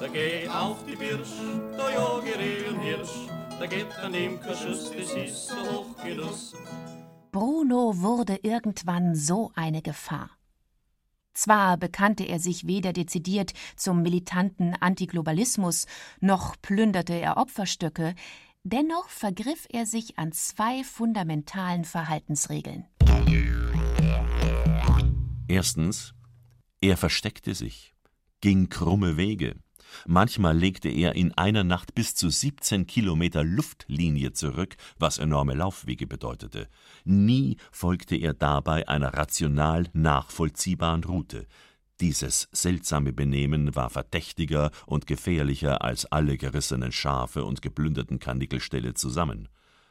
[0.00, 1.40] Da geht auf die Birsch,
[1.76, 6.54] da jage Reh und Hirsch, da geht an ihm kein Schuss, das ist so Hochgenuss.
[7.30, 10.30] Bruno wurde irgendwann so eine Gefahr.
[11.34, 15.86] Zwar bekannte er sich weder dezidiert zum militanten Antiglobalismus,
[16.20, 18.14] noch plünderte er Opferstöcke,
[18.64, 22.86] dennoch vergriff er sich an zwei fundamentalen Verhaltensregeln.
[25.48, 26.14] Erstens,
[26.80, 27.91] er versteckte sich,
[28.42, 29.54] ging krumme Wege,
[30.06, 36.06] Manchmal legte er in einer Nacht bis zu 17 Kilometer Luftlinie zurück, was enorme Laufwege
[36.06, 36.68] bedeutete.
[37.04, 41.46] Nie folgte er dabei einer rational nachvollziehbaren Route.
[42.00, 49.48] Dieses seltsame Benehmen war verdächtiger und gefährlicher als alle gerissenen Schafe und geplünderten Karnickelställe zusammen.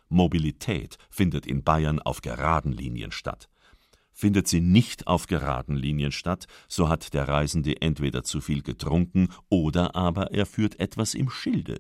[0.09, 3.50] Mobilität findet in Bayern auf geraden Linien statt.
[4.13, 9.29] Findet sie nicht auf geraden Linien statt, so hat der Reisende entweder zu viel getrunken
[9.49, 11.79] oder aber er führt etwas im Schilde.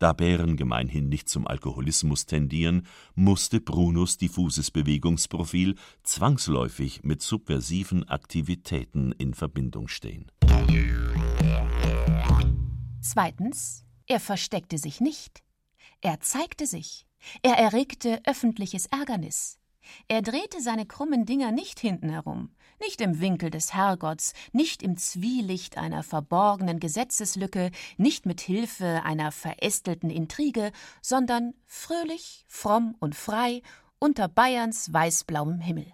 [0.00, 9.12] Da Bären gemeinhin nicht zum Alkoholismus tendieren, musste Brunos diffuses Bewegungsprofil zwangsläufig mit subversiven Aktivitäten
[9.12, 10.32] in Verbindung stehen.
[13.02, 15.42] Zweitens, er versteckte sich nicht.
[16.00, 17.06] Er zeigte sich.
[17.42, 19.58] Er erregte öffentliches Ärgernis.
[20.08, 22.50] Er drehte seine krummen Dinger nicht hinten herum,
[22.80, 29.32] nicht im Winkel des Herrgotts, nicht im Zwielicht einer verborgenen Gesetzeslücke, nicht mit Hilfe einer
[29.32, 30.72] verästelten Intrige,
[31.02, 33.62] sondern fröhlich, fromm und frei
[33.98, 35.92] unter Bayerns weißblauem Himmel.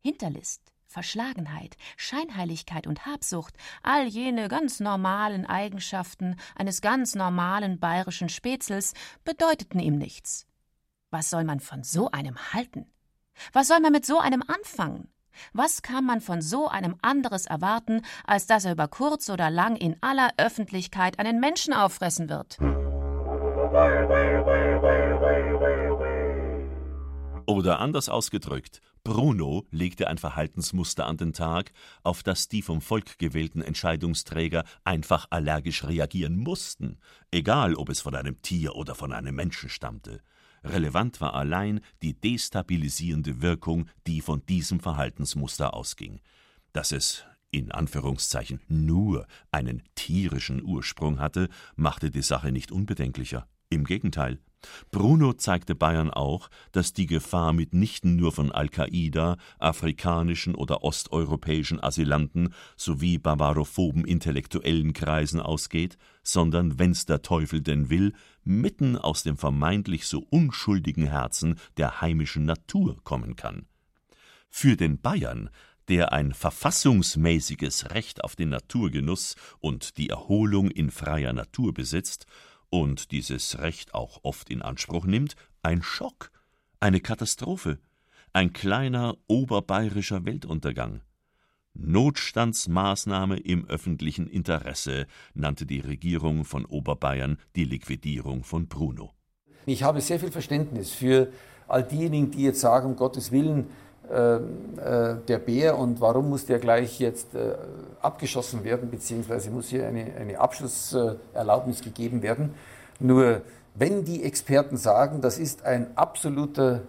[0.00, 8.94] Hinterlist, Verschlagenheit, Scheinheiligkeit und Habsucht, all jene ganz normalen Eigenschaften eines ganz normalen bayerischen Spätzels
[9.24, 10.46] bedeuteten ihm nichts.
[11.14, 12.86] Was soll man von so einem halten?
[13.52, 15.06] Was soll man mit so einem anfangen?
[15.52, 19.76] Was kann man von so einem anderes erwarten, als dass er über kurz oder lang
[19.76, 22.58] in aller Öffentlichkeit einen Menschen auffressen wird?
[27.46, 31.70] Oder anders ausgedrückt, Bruno legte ein Verhaltensmuster an den Tag,
[32.02, 36.98] auf das die vom Volk gewählten Entscheidungsträger einfach allergisch reagieren mussten,
[37.30, 40.20] egal ob es von einem Tier oder von einem Menschen stammte.
[40.64, 46.20] Relevant war allein die destabilisierende Wirkung, die von diesem Verhaltensmuster ausging.
[46.72, 53.46] Dass es in Anführungszeichen nur einen tierischen Ursprung hatte, machte die Sache nicht unbedenklicher.
[53.68, 54.38] Im Gegenteil.
[54.90, 62.54] Bruno zeigte Bayern auch, dass die Gefahr mitnichten nur von Al-Qaida, afrikanischen oder osteuropäischen Asylanten
[62.76, 68.12] sowie bavarophoben intellektuellen Kreisen ausgeht, sondern, wenn's der Teufel denn will,
[68.42, 73.66] mitten aus dem vermeintlich so unschuldigen Herzen der heimischen Natur kommen kann.
[74.48, 75.50] Für den Bayern
[75.88, 82.26] der ein verfassungsmäßiges Recht auf den Naturgenuss und die Erholung in freier Natur besitzt,
[82.74, 86.32] und dieses Recht auch oft in Anspruch nimmt, ein Schock,
[86.80, 87.78] eine Katastrophe,
[88.32, 91.00] ein kleiner oberbayerischer Weltuntergang.
[91.74, 99.12] Notstandsmaßnahme im öffentlichen Interesse nannte die Regierung von Oberbayern die Liquidierung von Bruno.
[99.66, 101.32] Ich habe sehr viel Verständnis für
[101.68, 103.68] all diejenigen, die jetzt sagen, um Gottes Willen,
[104.10, 107.54] äh, äh, der Bär und warum muss der gleich jetzt äh,
[108.02, 112.54] abgeschossen werden, beziehungsweise muss hier eine, eine Abschlusserlaubnis gegeben werden.
[113.00, 113.40] Nur
[113.74, 116.82] wenn die Experten sagen, das ist ein absoluter,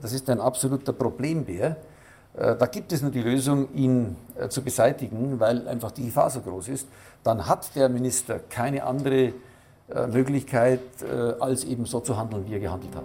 [0.00, 1.76] das ist ein absoluter Problembär,
[2.34, 4.16] da gibt es nur die Lösung, ihn
[4.48, 6.88] zu beseitigen, weil einfach die Gefahr so groß ist,
[7.22, 9.32] dann hat der Minister keine andere
[10.10, 10.80] Möglichkeit,
[11.38, 13.04] als eben so zu handeln, wie er gehandelt hat.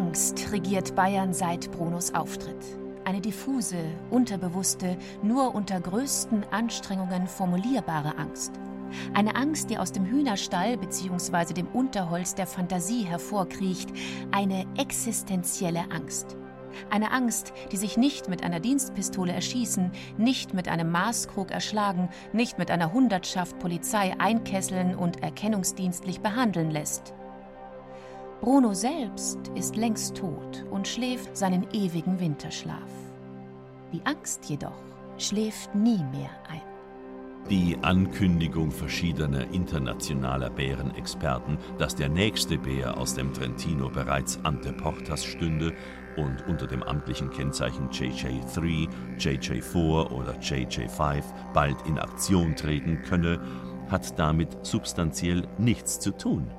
[0.00, 2.56] Angst regiert Bayern seit Brunos Auftritt.
[3.04, 3.76] Eine diffuse,
[4.08, 8.52] unterbewusste, nur unter größten Anstrengungen formulierbare Angst.
[9.12, 11.52] Eine Angst, die aus dem Hühnerstall bzw.
[11.52, 13.90] dem Unterholz der Fantasie hervorkriecht,
[14.30, 16.34] eine existenzielle Angst.
[16.88, 22.56] Eine Angst, die sich nicht mit einer Dienstpistole erschießen, nicht mit einem Maßkrug erschlagen, nicht
[22.56, 27.12] mit einer Hundertschaft Polizei einkesseln und erkennungsdienstlich behandeln lässt.
[28.40, 32.90] Bruno selbst ist längst tot und schläft seinen ewigen Winterschlaf.
[33.92, 34.82] Die Angst jedoch
[35.18, 36.62] schläft nie mehr ein.
[37.50, 45.22] Die Ankündigung verschiedener internationaler Bärenexperten, dass der nächste Bär aus dem Trentino bereits ante portas
[45.22, 45.74] stünde
[46.16, 48.88] und unter dem amtlichen Kennzeichen JJ3,
[49.18, 53.38] JJ4 oder JJ5 bald in Aktion treten könne,
[53.90, 56.50] hat damit substanziell nichts zu tun.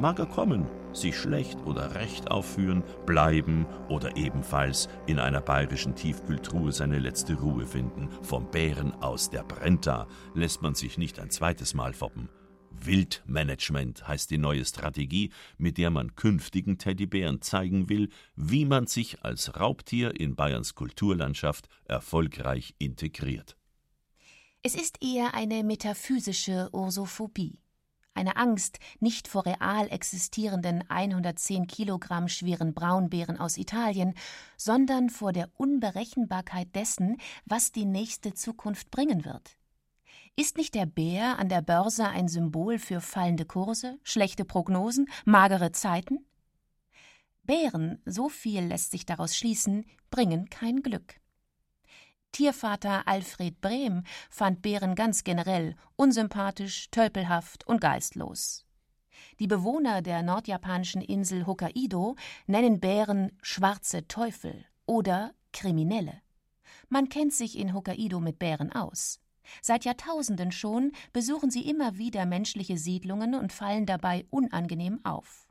[0.00, 6.72] Mag er kommen, sich schlecht oder recht aufführen, bleiben oder ebenfalls in einer bayerischen Tiefkühltruhe
[6.72, 8.08] seine letzte Ruhe finden.
[8.22, 12.30] Vom Bären aus der Brenta lässt man sich nicht ein zweites Mal foppen.
[12.70, 19.22] Wildmanagement heißt die neue Strategie, mit der man künftigen Teddybären zeigen will, wie man sich
[19.22, 23.58] als Raubtier in Bayerns Kulturlandschaft erfolgreich integriert.
[24.62, 27.58] Es ist eher eine metaphysische Ursophobie
[28.20, 34.14] eine Angst nicht vor real existierenden 110 Kilogramm schweren Braunbären aus Italien,
[34.56, 37.16] sondern vor der Unberechenbarkeit dessen,
[37.46, 39.56] was die nächste Zukunft bringen wird.
[40.36, 45.72] Ist nicht der Bär an der Börse ein Symbol für fallende Kurse, schlechte Prognosen, magere
[45.72, 46.24] Zeiten?
[47.42, 51.20] Bären, so viel lässt sich daraus schließen, bringen kein Glück.
[52.32, 58.64] Tiervater Alfred Brehm fand Bären ganz generell unsympathisch, tölpelhaft und geistlos.
[59.38, 62.16] Die Bewohner der nordjapanischen Insel Hokkaido
[62.46, 66.22] nennen Bären schwarze Teufel oder Kriminelle.
[66.88, 69.20] Man kennt sich in Hokkaido mit Bären aus.
[69.62, 75.49] Seit Jahrtausenden schon besuchen sie immer wieder menschliche Siedlungen und fallen dabei unangenehm auf.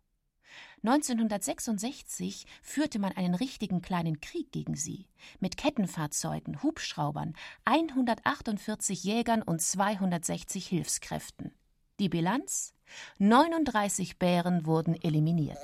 [0.83, 5.07] 1966 führte man einen richtigen kleinen Krieg gegen sie,
[5.39, 7.33] mit Kettenfahrzeugen, Hubschraubern,
[7.65, 11.51] 148 Jägern und 260 Hilfskräften.
[11.99, 12.73] Die Bilanz?
[13.17, 15.59] 39 Bären wurden eliminiert.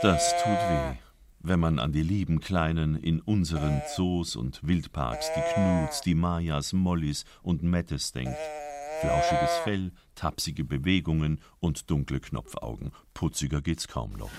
[0.00, 0.96] Das tut weh,
[1.40, 6.72] wenn man an die lieben Kleinen in unseren Zoos und Wildparks, die Knuts, die Mayas,
[6.72, 8.38] Mollys und Mettes denkt.
[9.02, 12.92] Flauschiges Fell, tapsige Bewegungen und dunkle Knopfaugen.
[13.14, 14.30] Putziger geht's kaum noch.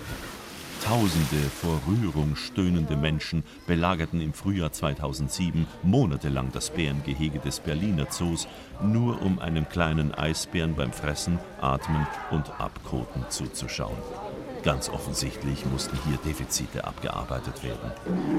[0.82, 8.48] Tausende vor Rührung stöhnende Menschen belagerten im Frühjahr 2007 monatelang das Bärengehege des Berliner Zoos,
[8.82, 13.98] nur um einem kleinen Eisbären beim Fressen, Atmen und Abkoten zuzuschauen.
[14.64, 17.92] Ganz offensichtlich mussten hier Defizite abgearbeitet werden.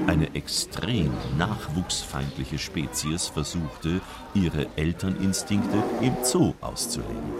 [0.07, 4.01] Eine extrem nachwuchsfeindliche Spezies versuchte,
[4.33, 7.33] ihre Elterninstinkte im Zoo auszuleben.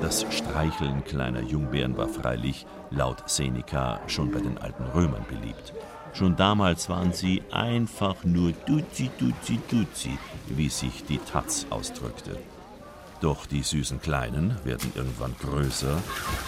[0.00, 5.74] Das Streicheln kleiner Jungbären war freilich, laut Seneca, schon bei den alten Römern beliebt.
[6.14, 12.38] Schon damals waren sie einfach nur Duzi, Duzi, Duzi, wie sich die Taz ausdrückte.
[13.20, 16.00] Doch die süßen Kleinen werden irgendwann größer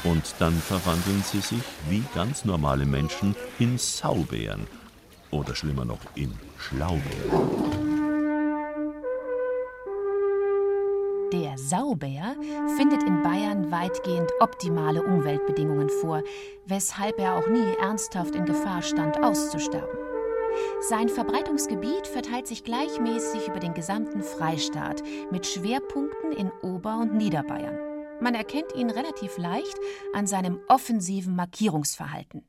[0.05, 4.67] und dann verwandeln sie sich wie ganz normale Menschen in Saubären
[5.31, 7.91] oder schlimmer noch in Schlaubären.
[11.33, 12.35] Der Saubär
[12.77, 16.23] findet in Bayern weitgehend optimale Umweltbedingungen vor,
[16.67, 20.10] weshalb er auch nie ernsthaft in Gefahr stand, auszusterben.
[20.89, 27.79] Sein Verbreitungsgebiet verteilt sich gleichmäßig über den gesamten Freistaat mit Schwerpunkten in Ober- und Niederbayern.
[28.21, 29.77] Man erkennt ihn relativ leicht
[30.13, 32.45] an seinem offensiven Markierungsverhalten.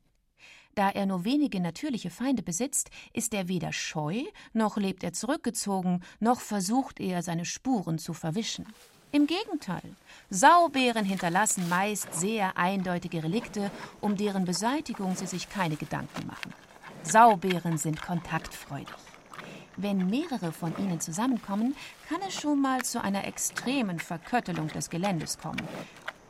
[0.75, 6.01] Da er nur wenige natürliche Feinde besitzt, ist er weder scheu, noch lebt er zurückgezogen,
[6.19, 8.65] noch versucht er, seine Spuren zu verwischen.
[9.13, 9.83] Im Gegenteil,
[10.29, 16.53] Saubären hinterlassen meist sehr eindeutige Relikte, um deren Beseitigung sie sich keine Gedanken machen.
[17.03, 18.87] Saubären sind kontaktfreudig.
[19.77, 21.75] Wenn mehrere von ihnen zusammenkommen,
[22.07, 25.61] kann es schon mal zu einer extremen Verköttelung des Geländes kommen.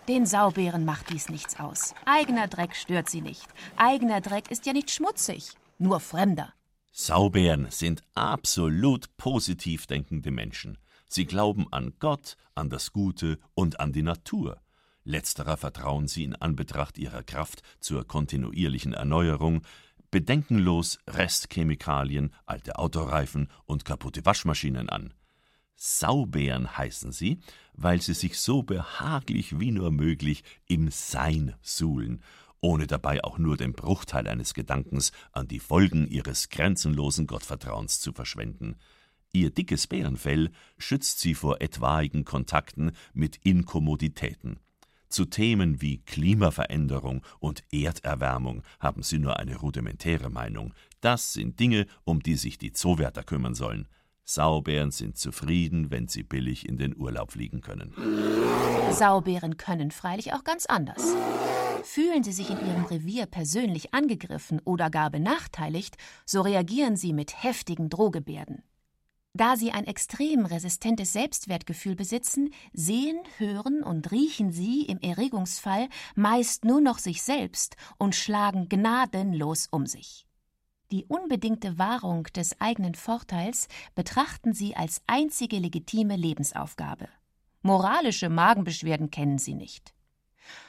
[0.07, 1.93] Den Saubären macht dies nichts aus.
[2.05, 3.47] Eigener Dreck stört sie nicht.
[3.75, 6.53] Eigener Dreck ist ja nicht schmutzig, nur fremder.
[6.91, 10.77] Saubären sind absolut positiv denkende Menschen.
[11.07, 14.61] Sie glauben an Gott, an das Gute und an die Natur.
[15.03, 19.61] Letzterer vertrauen sie in Anbetracht ihrer Kraft zur kontinuierlichen Erneuerung,
[20.11, 25.13] bedenkenlos Restchemikalien, alte Autoreifen und kaputte Waschmaschinen an.
[25.75, 27.39] Saubären heißen sie,
[27.73, 32.21] weil sie sich so behaglich wie nur möglich im Sein suhlen,
[32.59, 38.13] ohne dabei auch nur den Bruchteil eines Gedankens an die Folgen ihres grenzenlosen Gottvertrauens zu
[38.13, 38.75] verschwenden.
[39.33, 44.59] Ihr dickes Bärenfell schützt sie vor etwaigen Kontakten mit Inkommoditäten.
[45.11, 50.73] Zu Themen wie Klimaveränderung und Erderwärmung haben sie nur eine rudimentäre Meinung.
[51.01, 53.89] Das sind Dinge, um die sich die Zoowärter kümmern sollen.
[54.23, 57.93] Saubären sind zufrieden, wenn sie billig in den Urlaub fliegen können.
[58.91, 61.03] Saubären können freilich auch ganz anders.
[61.83, 67.43] Fühlen sie sich in ihrem Revier persönlich angegriffen oder gar benachteiligt, so reagieren sie mit
[67.43, 68.63] heftigen Drohgebärden.
[69.33, 76.65] Da sie ein extrem resistentes Selbstwertgefühl besitzen, sehen, hören und riechen sie im Erregungsfall meist
[76.65, 80.25] nur noch sich selbst und schlagen gnadenlos um sich.
[80.91, 87.07] Die unbedingte Wahrung des eigenen Vorteils betrachten sie als einzige legitime Lebensaufgabe.
[87.61, 89.93] Moralische Magenbeschwerden kennen sie nicht.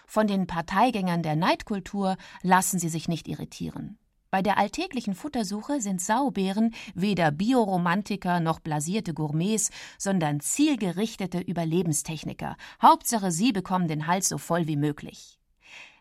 [0.07, 3.99] Von den Parteigängern der Neidkultur lassen sie sich nicht irritieren.
[4.33, 12.57] Bei der alltäglichen Futtersuche sind Saubären weder Bioromantiker noch blasierte Gourmets, sondern zielgerichtete Überlebenstechniker.
[12.81, 15.39] Hauptsache, sie bekommen den Hals so voll wie möglich.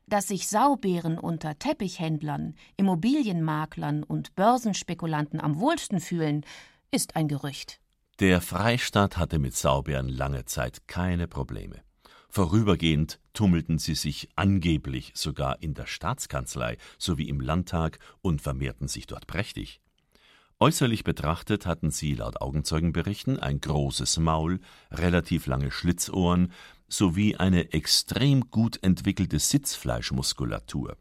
[0.08, 6.46] Dass sich Saubären unter Teppichhändlern, Immobilienmaklern und Börsenspekulanten am wohlsten fühlen,
[6.90, 7.82] ist ein Gerücht.
[8.22, 11.82] Der Freistaat hatte mit Saubären lange Zeit keine Probleme.
[12.34, 19.06] Vorübergehend tummelten sie sich angeblich sogar in der Staatskanzlei sowie im Landtag und vermehrten sich
[19.06, 19.82] dort prächtig.
[20.58, 24.62] Äußerlich betrachtet hatten sie laut Augenzeugenberichten ein großes Maul,
[24.92, 26.54] relativ lange Schlitzohren
[26.88, 30.96] sowie eine extrem gut entwickelte Sitzfleischmuskulatur.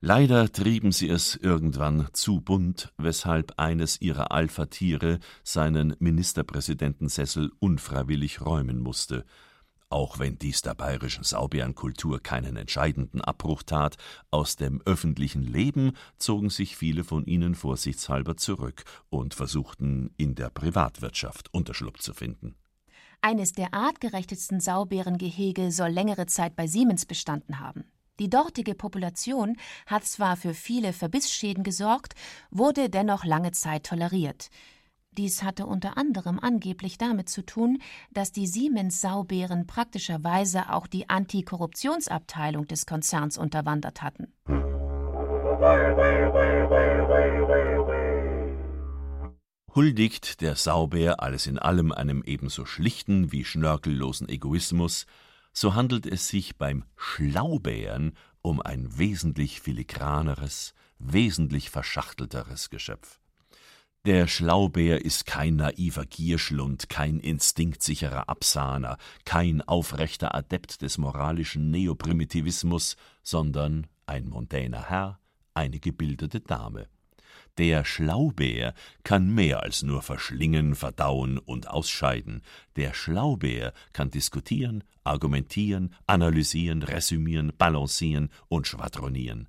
[0.00, 8.78] Leider trieben sie es irgendwann zu bunt, weshalb eines ihrer Alpha-Tiere seinen Ministerpräsidentensessel unfreiwillig räumen
[8.78, 9.24] musste–
[9.94, 13.96] auch wenn dies der bayerischen Saubärenkultur keinen entscheidenden Abbruch tat,
[14.32, 20.50] aus dem öffentlichen Leben zogen sich viele von ihnen vorsichtshalber zurück und versuchten in der
[20.50, 22.56] Privatwirtschaft Unterschlupf zu finden.
[23.22, 27.84] Eines der artgerechtesten Saubärengehege soll längere Zeit bei Siemens bestanden haben.
[28.18, 32.14] Die dortige Population hat zwar für viele Verbissschäden gesorgt,
[32.50, 34.50] wurde dennoch lange Zeit toleriert.
[35.16, 37.78] Dies hatte unter anderem angeblich damit zu tun,
[38.12, 44.32] dass die Siemens-Saubären praktischerweise auch die Antikorruptionsabteilung des Konzerns unterwandert hatten.
[49.74, 55.06] Huldigt der Saubär alles in allem einem ebenso schlichten wie schnörkellosen Egoismus,
[55.52, 63.20] so handelt es sich beim Schlaubären um ein wesentlich filigraneres, wesentlich verschachtelteres Geschöpf.
[64.06, 72.96] Der Schlaubär ist kein naiver Gierschlund, kein instinktsicherer Absahner, kein aufrechter Adept des moralischen Neoprimitivismus,
[73.22, 75.20] sondern ein mondäner Herr,
[75.54, 76.86] eine gebildete Dame.
[77.56, 78.74] Der Schlaubär
[79.04, 82.42] kann mehr als nur verschlingen, verdauen und ausscheiden.
[82.76, 89.48] Der Schlaubär kann diskutieren, argumentieren, analysieren, resümieren, balancieren und schwadronieren.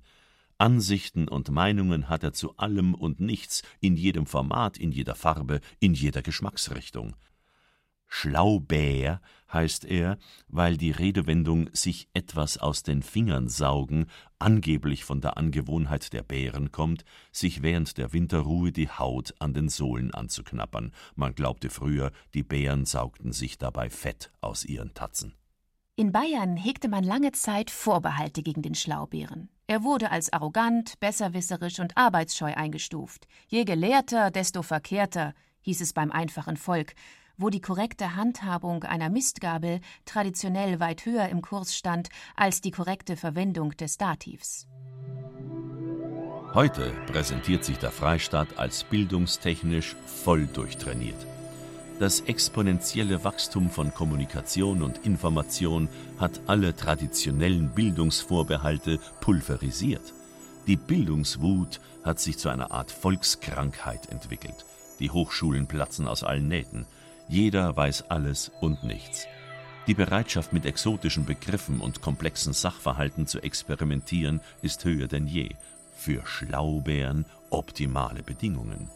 [0.58, 5.60] Ansichten und Meinungen hat er zu allem und nichts, in jedem Format, in jeder Farbe,
[5.80, 7.14] in jeder Geschmacksrichtung.
[8.08, 9.20] Schlaubär
[9.52, 14.06] heißt er, weil die Redewendung sich etwas aus den Fingern saugen
[14.38, 19.68] angeblich von der Angewohnheit der Bären kommt, sich während der Winterruhe die Haut an den
[19.68, 20.92] Sohlen anzuknappern.
[21.14, 25.34] Man glaubte früher, die Bären saugten sich dabei Fett aus ihren Tatzen.
[25.96, 29.48] In Bayern hegte man lange Zeit Vorbehalte gegen den Schlaubären.
[29.68, 33.26] Er wurde als arrogant, besserwisserisch und arbeitsscheu eingestuft.
[33.48, 36.94] Je gelehrter, desto verkehrter, hieß es beim einfachen Volk,
[37.36, 43.16] wo die korrekte Handhabung einer Mistgabel traditionell weit höher im Kurs stand als die korrekte
[43.16, 44.68] Verwendung des Dativs.
[46.54, 51.26] Heute präsentiert sich der Freistaat als bildungstechnisch voll durchtrainiert.
[51.98, 55.88] Das exponentielle Wachstum von Kommunikation und Information
[56.18, 60.12] hat alle traditionellen Bildungsvorbehalte pulverisiert.
[60.66, 64.66] Die Bildungswut hat sich zu einer Art Volkskrankheit entwickelt.
[65.00, 66.84] Die Hochschulen platzen aus allen Nähten.
[67.28, 69.26] Jeder weiß alles und nichts.
[69.86, 75.50] Die Bereitschaft, mit exotischen Begriffen und komplexen Sachverhalten zu experimentieren, ist höher denn je.
[75.94, 78.90] Für Schlaubären optimale Bedingungen.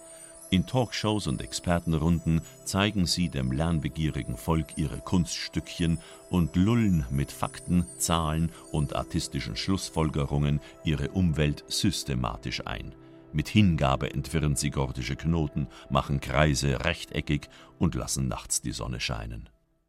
[0.52, 7.86] In Talkshows und Expertenrunden zeigen sie dem lernbegierigen Volk ihre Kunststückchen und lullen mit Fakten,
[7.98, 12.96] Zahlen und artistischen Schlussfolgerungen ihre Umwelt systematisch ein.
[13.32, 17.48] Mit Hingabe entwirren sie gordische Knoten, machen Kreise rechteckig
[17.78, 19.48] und lassen nachts die Sonne scheinen.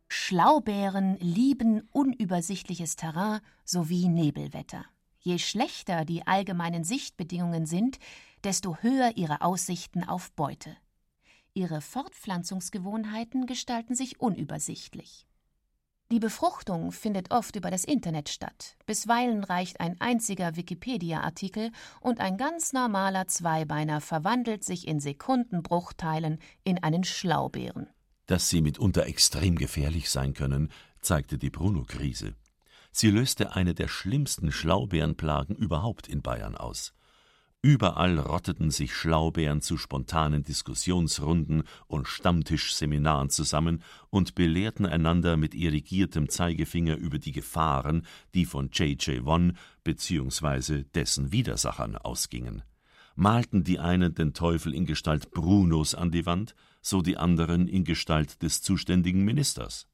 [0.10, 4.86] Schlaubären lieben unübersichtliches Terrain sowie Nebelwetter.
[5.24, 7.98] Je schlechter die allgemeinen Sichtbedingungen sind,
[8.44, 10.76] desto höher ihre Aussichten auf Beute.
[11.54, 15.28] Ihre Fortpflanzungsgewohnheiten gestalten sich unübersichtlich.
[16.12, 18.76] Die Befruchtung findet oft über das Internet statt.
[18.86, 21.72] Bisweilen reicht ein einziger Wikipedia-Artikel
[22.02, 27.88] und ein ganz normaler Zweibeiner verwandelt sich in Sekundenbruchteilen in einen Schlaubären.
[28.26, 30.70] Dass sie mitunter extrem gefährlich sein können,
[31.00, 32.36] zeigte die Bruno-Krise.
[32.92, 36.94] Sie löste eine der schlimmsten Schlaubeerenplagen überhaupt in Bayern aus.
[37.64, 46.28] Überall rotteten sich Schlaubeeren zu spontanen Diskussionsrunden und Stammtischseminaren zusammen und belehrten einander mit irrigiertem
[46.28, 49.26] Zeigefinger über die Gefahren, die von J.J.
[49.26, 50.86] Won bzw.
[50.96, 52.64] dessen Widersachern ausgingen.
[53.14, 57.84] Malten die einen den Teufel in Gestalt Brunos an die Wand, so die anderen in
[57.84, 59.88] Gestalt des zuständigen Ministers.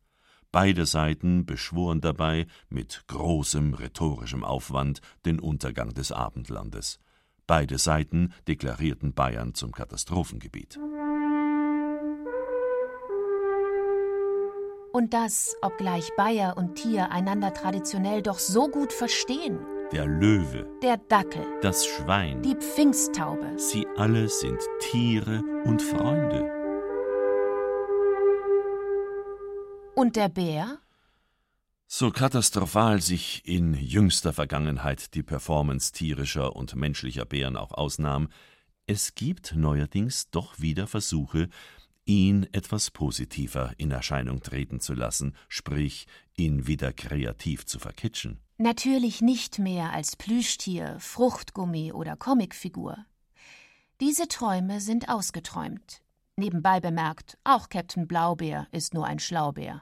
[0.53, 7.01] Beide Seiten beschworen dabei mit großem rhetorischem Aufwand den Untergang des Abendlandes.
[7.48, 10.78] Beide Seiten deklarierten Bayern zum Katastrophengebiet.
[14.91, 19.60] Und das, obgleich Bayer und Tier einander traditionell doch so gut verstehen.
[19.91, 26.58] Der Löwe, Der Dackel, das Schwein, die Pfingsttaube, sie alle sind Tiere und Freunde.
[29.98, 30.78] und der Bär?
[31.90, 38.28] So katastrophal sich in jüngster Vergangenheit die Performance tierischer und menschlicher Bären auch ausnahm,
[38.88, 41.48] es gibt neuerdings doch wieder Versuche,
[42.04, 48.42] ihn etwas positiver in Erscheinung treten zu lassen, sprich ihn wieder kreativ zu verkitschen.
[48.58, 52.98] Natürlich nicht mehr als Plüschtier, Fruchtgummi oder Comicfigur.
[54.02, 56.02] Diese Träume sind ausgeträumt.
[56.40, 59.82] Nebenbei bemerkt, auch Captain Blaubeer ist nur ein Schlaubär.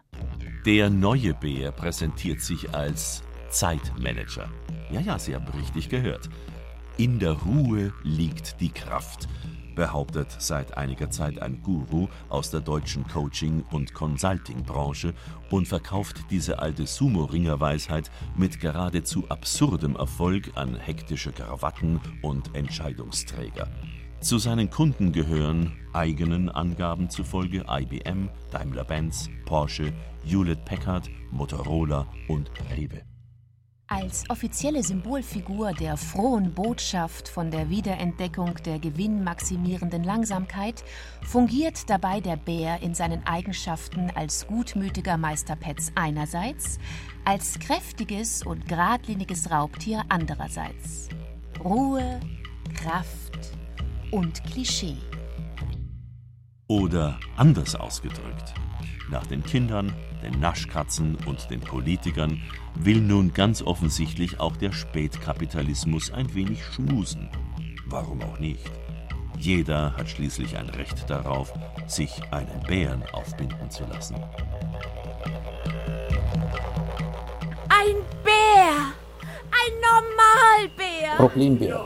[0.65, 4.49] Der neue Bär präsentiert sich als Zeitmanager.
[4.89, 6.29] Ja, ja, Sie haben richtig gehört.
[6.95, 9.27] In der Ruhe liegt die Kraft,
[9.75, 15.13] behauptet seit einiger Zeit ein Guru aus der deutschen Coaching- und Consulting-Branche
[15.51, 23.67] und verkauft diese alte Sumo-Ringer-Weisheit mit geradezu absurdem Erfolg an hektische Krawatten und Entscheidungsträger.
[24.21, 29.93] Zu seinen Kunden gehören eigenen Angaben zufolge IBM, Daimler-Benz, Porsche,
[30.25, 33.01] Hewlett-Packard, Motorola und Rewe.
[33.87, 40.83] Als offizielle Symbolfigur der frohen Botschaft von der Wiederentdeckung der gewinnmaximierenden Langsamkeit
[41.21, 46.79] fungiert dabei der Bär in seinen Eigenschaften als gutmütiger Meisterpetz einerseits,
[47.25, 51.09] als kräftiges und geradliniges Raubtier andererseits.
[51.63, 52.19] Ruhe,
[52.73, 53.55] Kraft
[54.09, 54.97] und Klischee.
[56.67, 58.55] Oder anders ausgedrückt,
[59.11, 59.93] nach den Kindern,
[60.23, 62.41] den Naschkatzen und den Politikern
[62.73, 67.29] will nun ganz offensichtlich auch der Spätkapitalismus ein wenig schmusen.
[67.85, 68.71] Warum auch nicht?
[69.37, 71.53] Jeder hat schließlich ein Recht darauf,
[71.85, 74.15] sich einen Bären aufbinden zu lassen.
[77.69, 78.93] Ein Bär!
[79.51, 81.15] Ein Normalbär!
[81.17, 81.85] Problembär.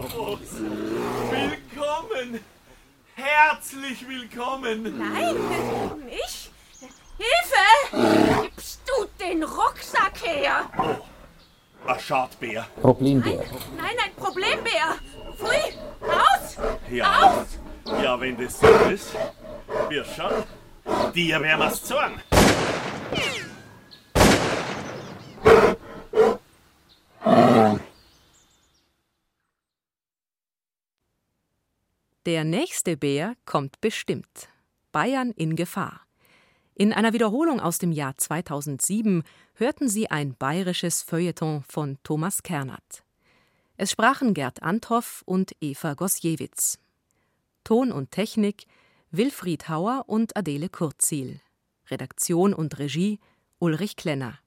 [1.29, 2.39] Willkommen!
[3.21, 4.97] Herzlich willkommen!
[4.97, 5.35] Nein,
[6.05, 6.51] nicht?
[7.17, 8.43] Hilfe!
[8.43, 10.69] Gibst du den Rucksack her?
[11.85, 12.65] Ein Schadbär.
[12.81, 13.43] Problembär.
[13.75, 14.95] Nein, ein Problembär!
[15.37, 15.73] Pfui!
[16.01, 16.57] Raus!
[16.89, 17.45] Ja.
[18.01, 19.11] Ja, wenn das so ist,
[19.89, 21.11] wir schon.
[21.13, 22.21] Dir werden wir's zeigen.
[32.25, 34.49] Der nächste Bär kommt bestimmt.
[34.91, 36.01] Bayern in Gefahr.
[36.75, 43.03] In einer Wiederholung aus dem Jahr 2007 hörten Sie ein bayerisches Feuilleton von Thomas Kernert.
[43.77, 46.77] Es sprachen Gerd Anthoff und Eva Gosjewitz.
[47.63, 48.65] Ton und Technik
[49.11, 51.39] Wilfried Hauer und Adele Kurzil.
[51.89, 53.19] Redaktion und Regie
[53.59, 54.39] Ulrich Klenner.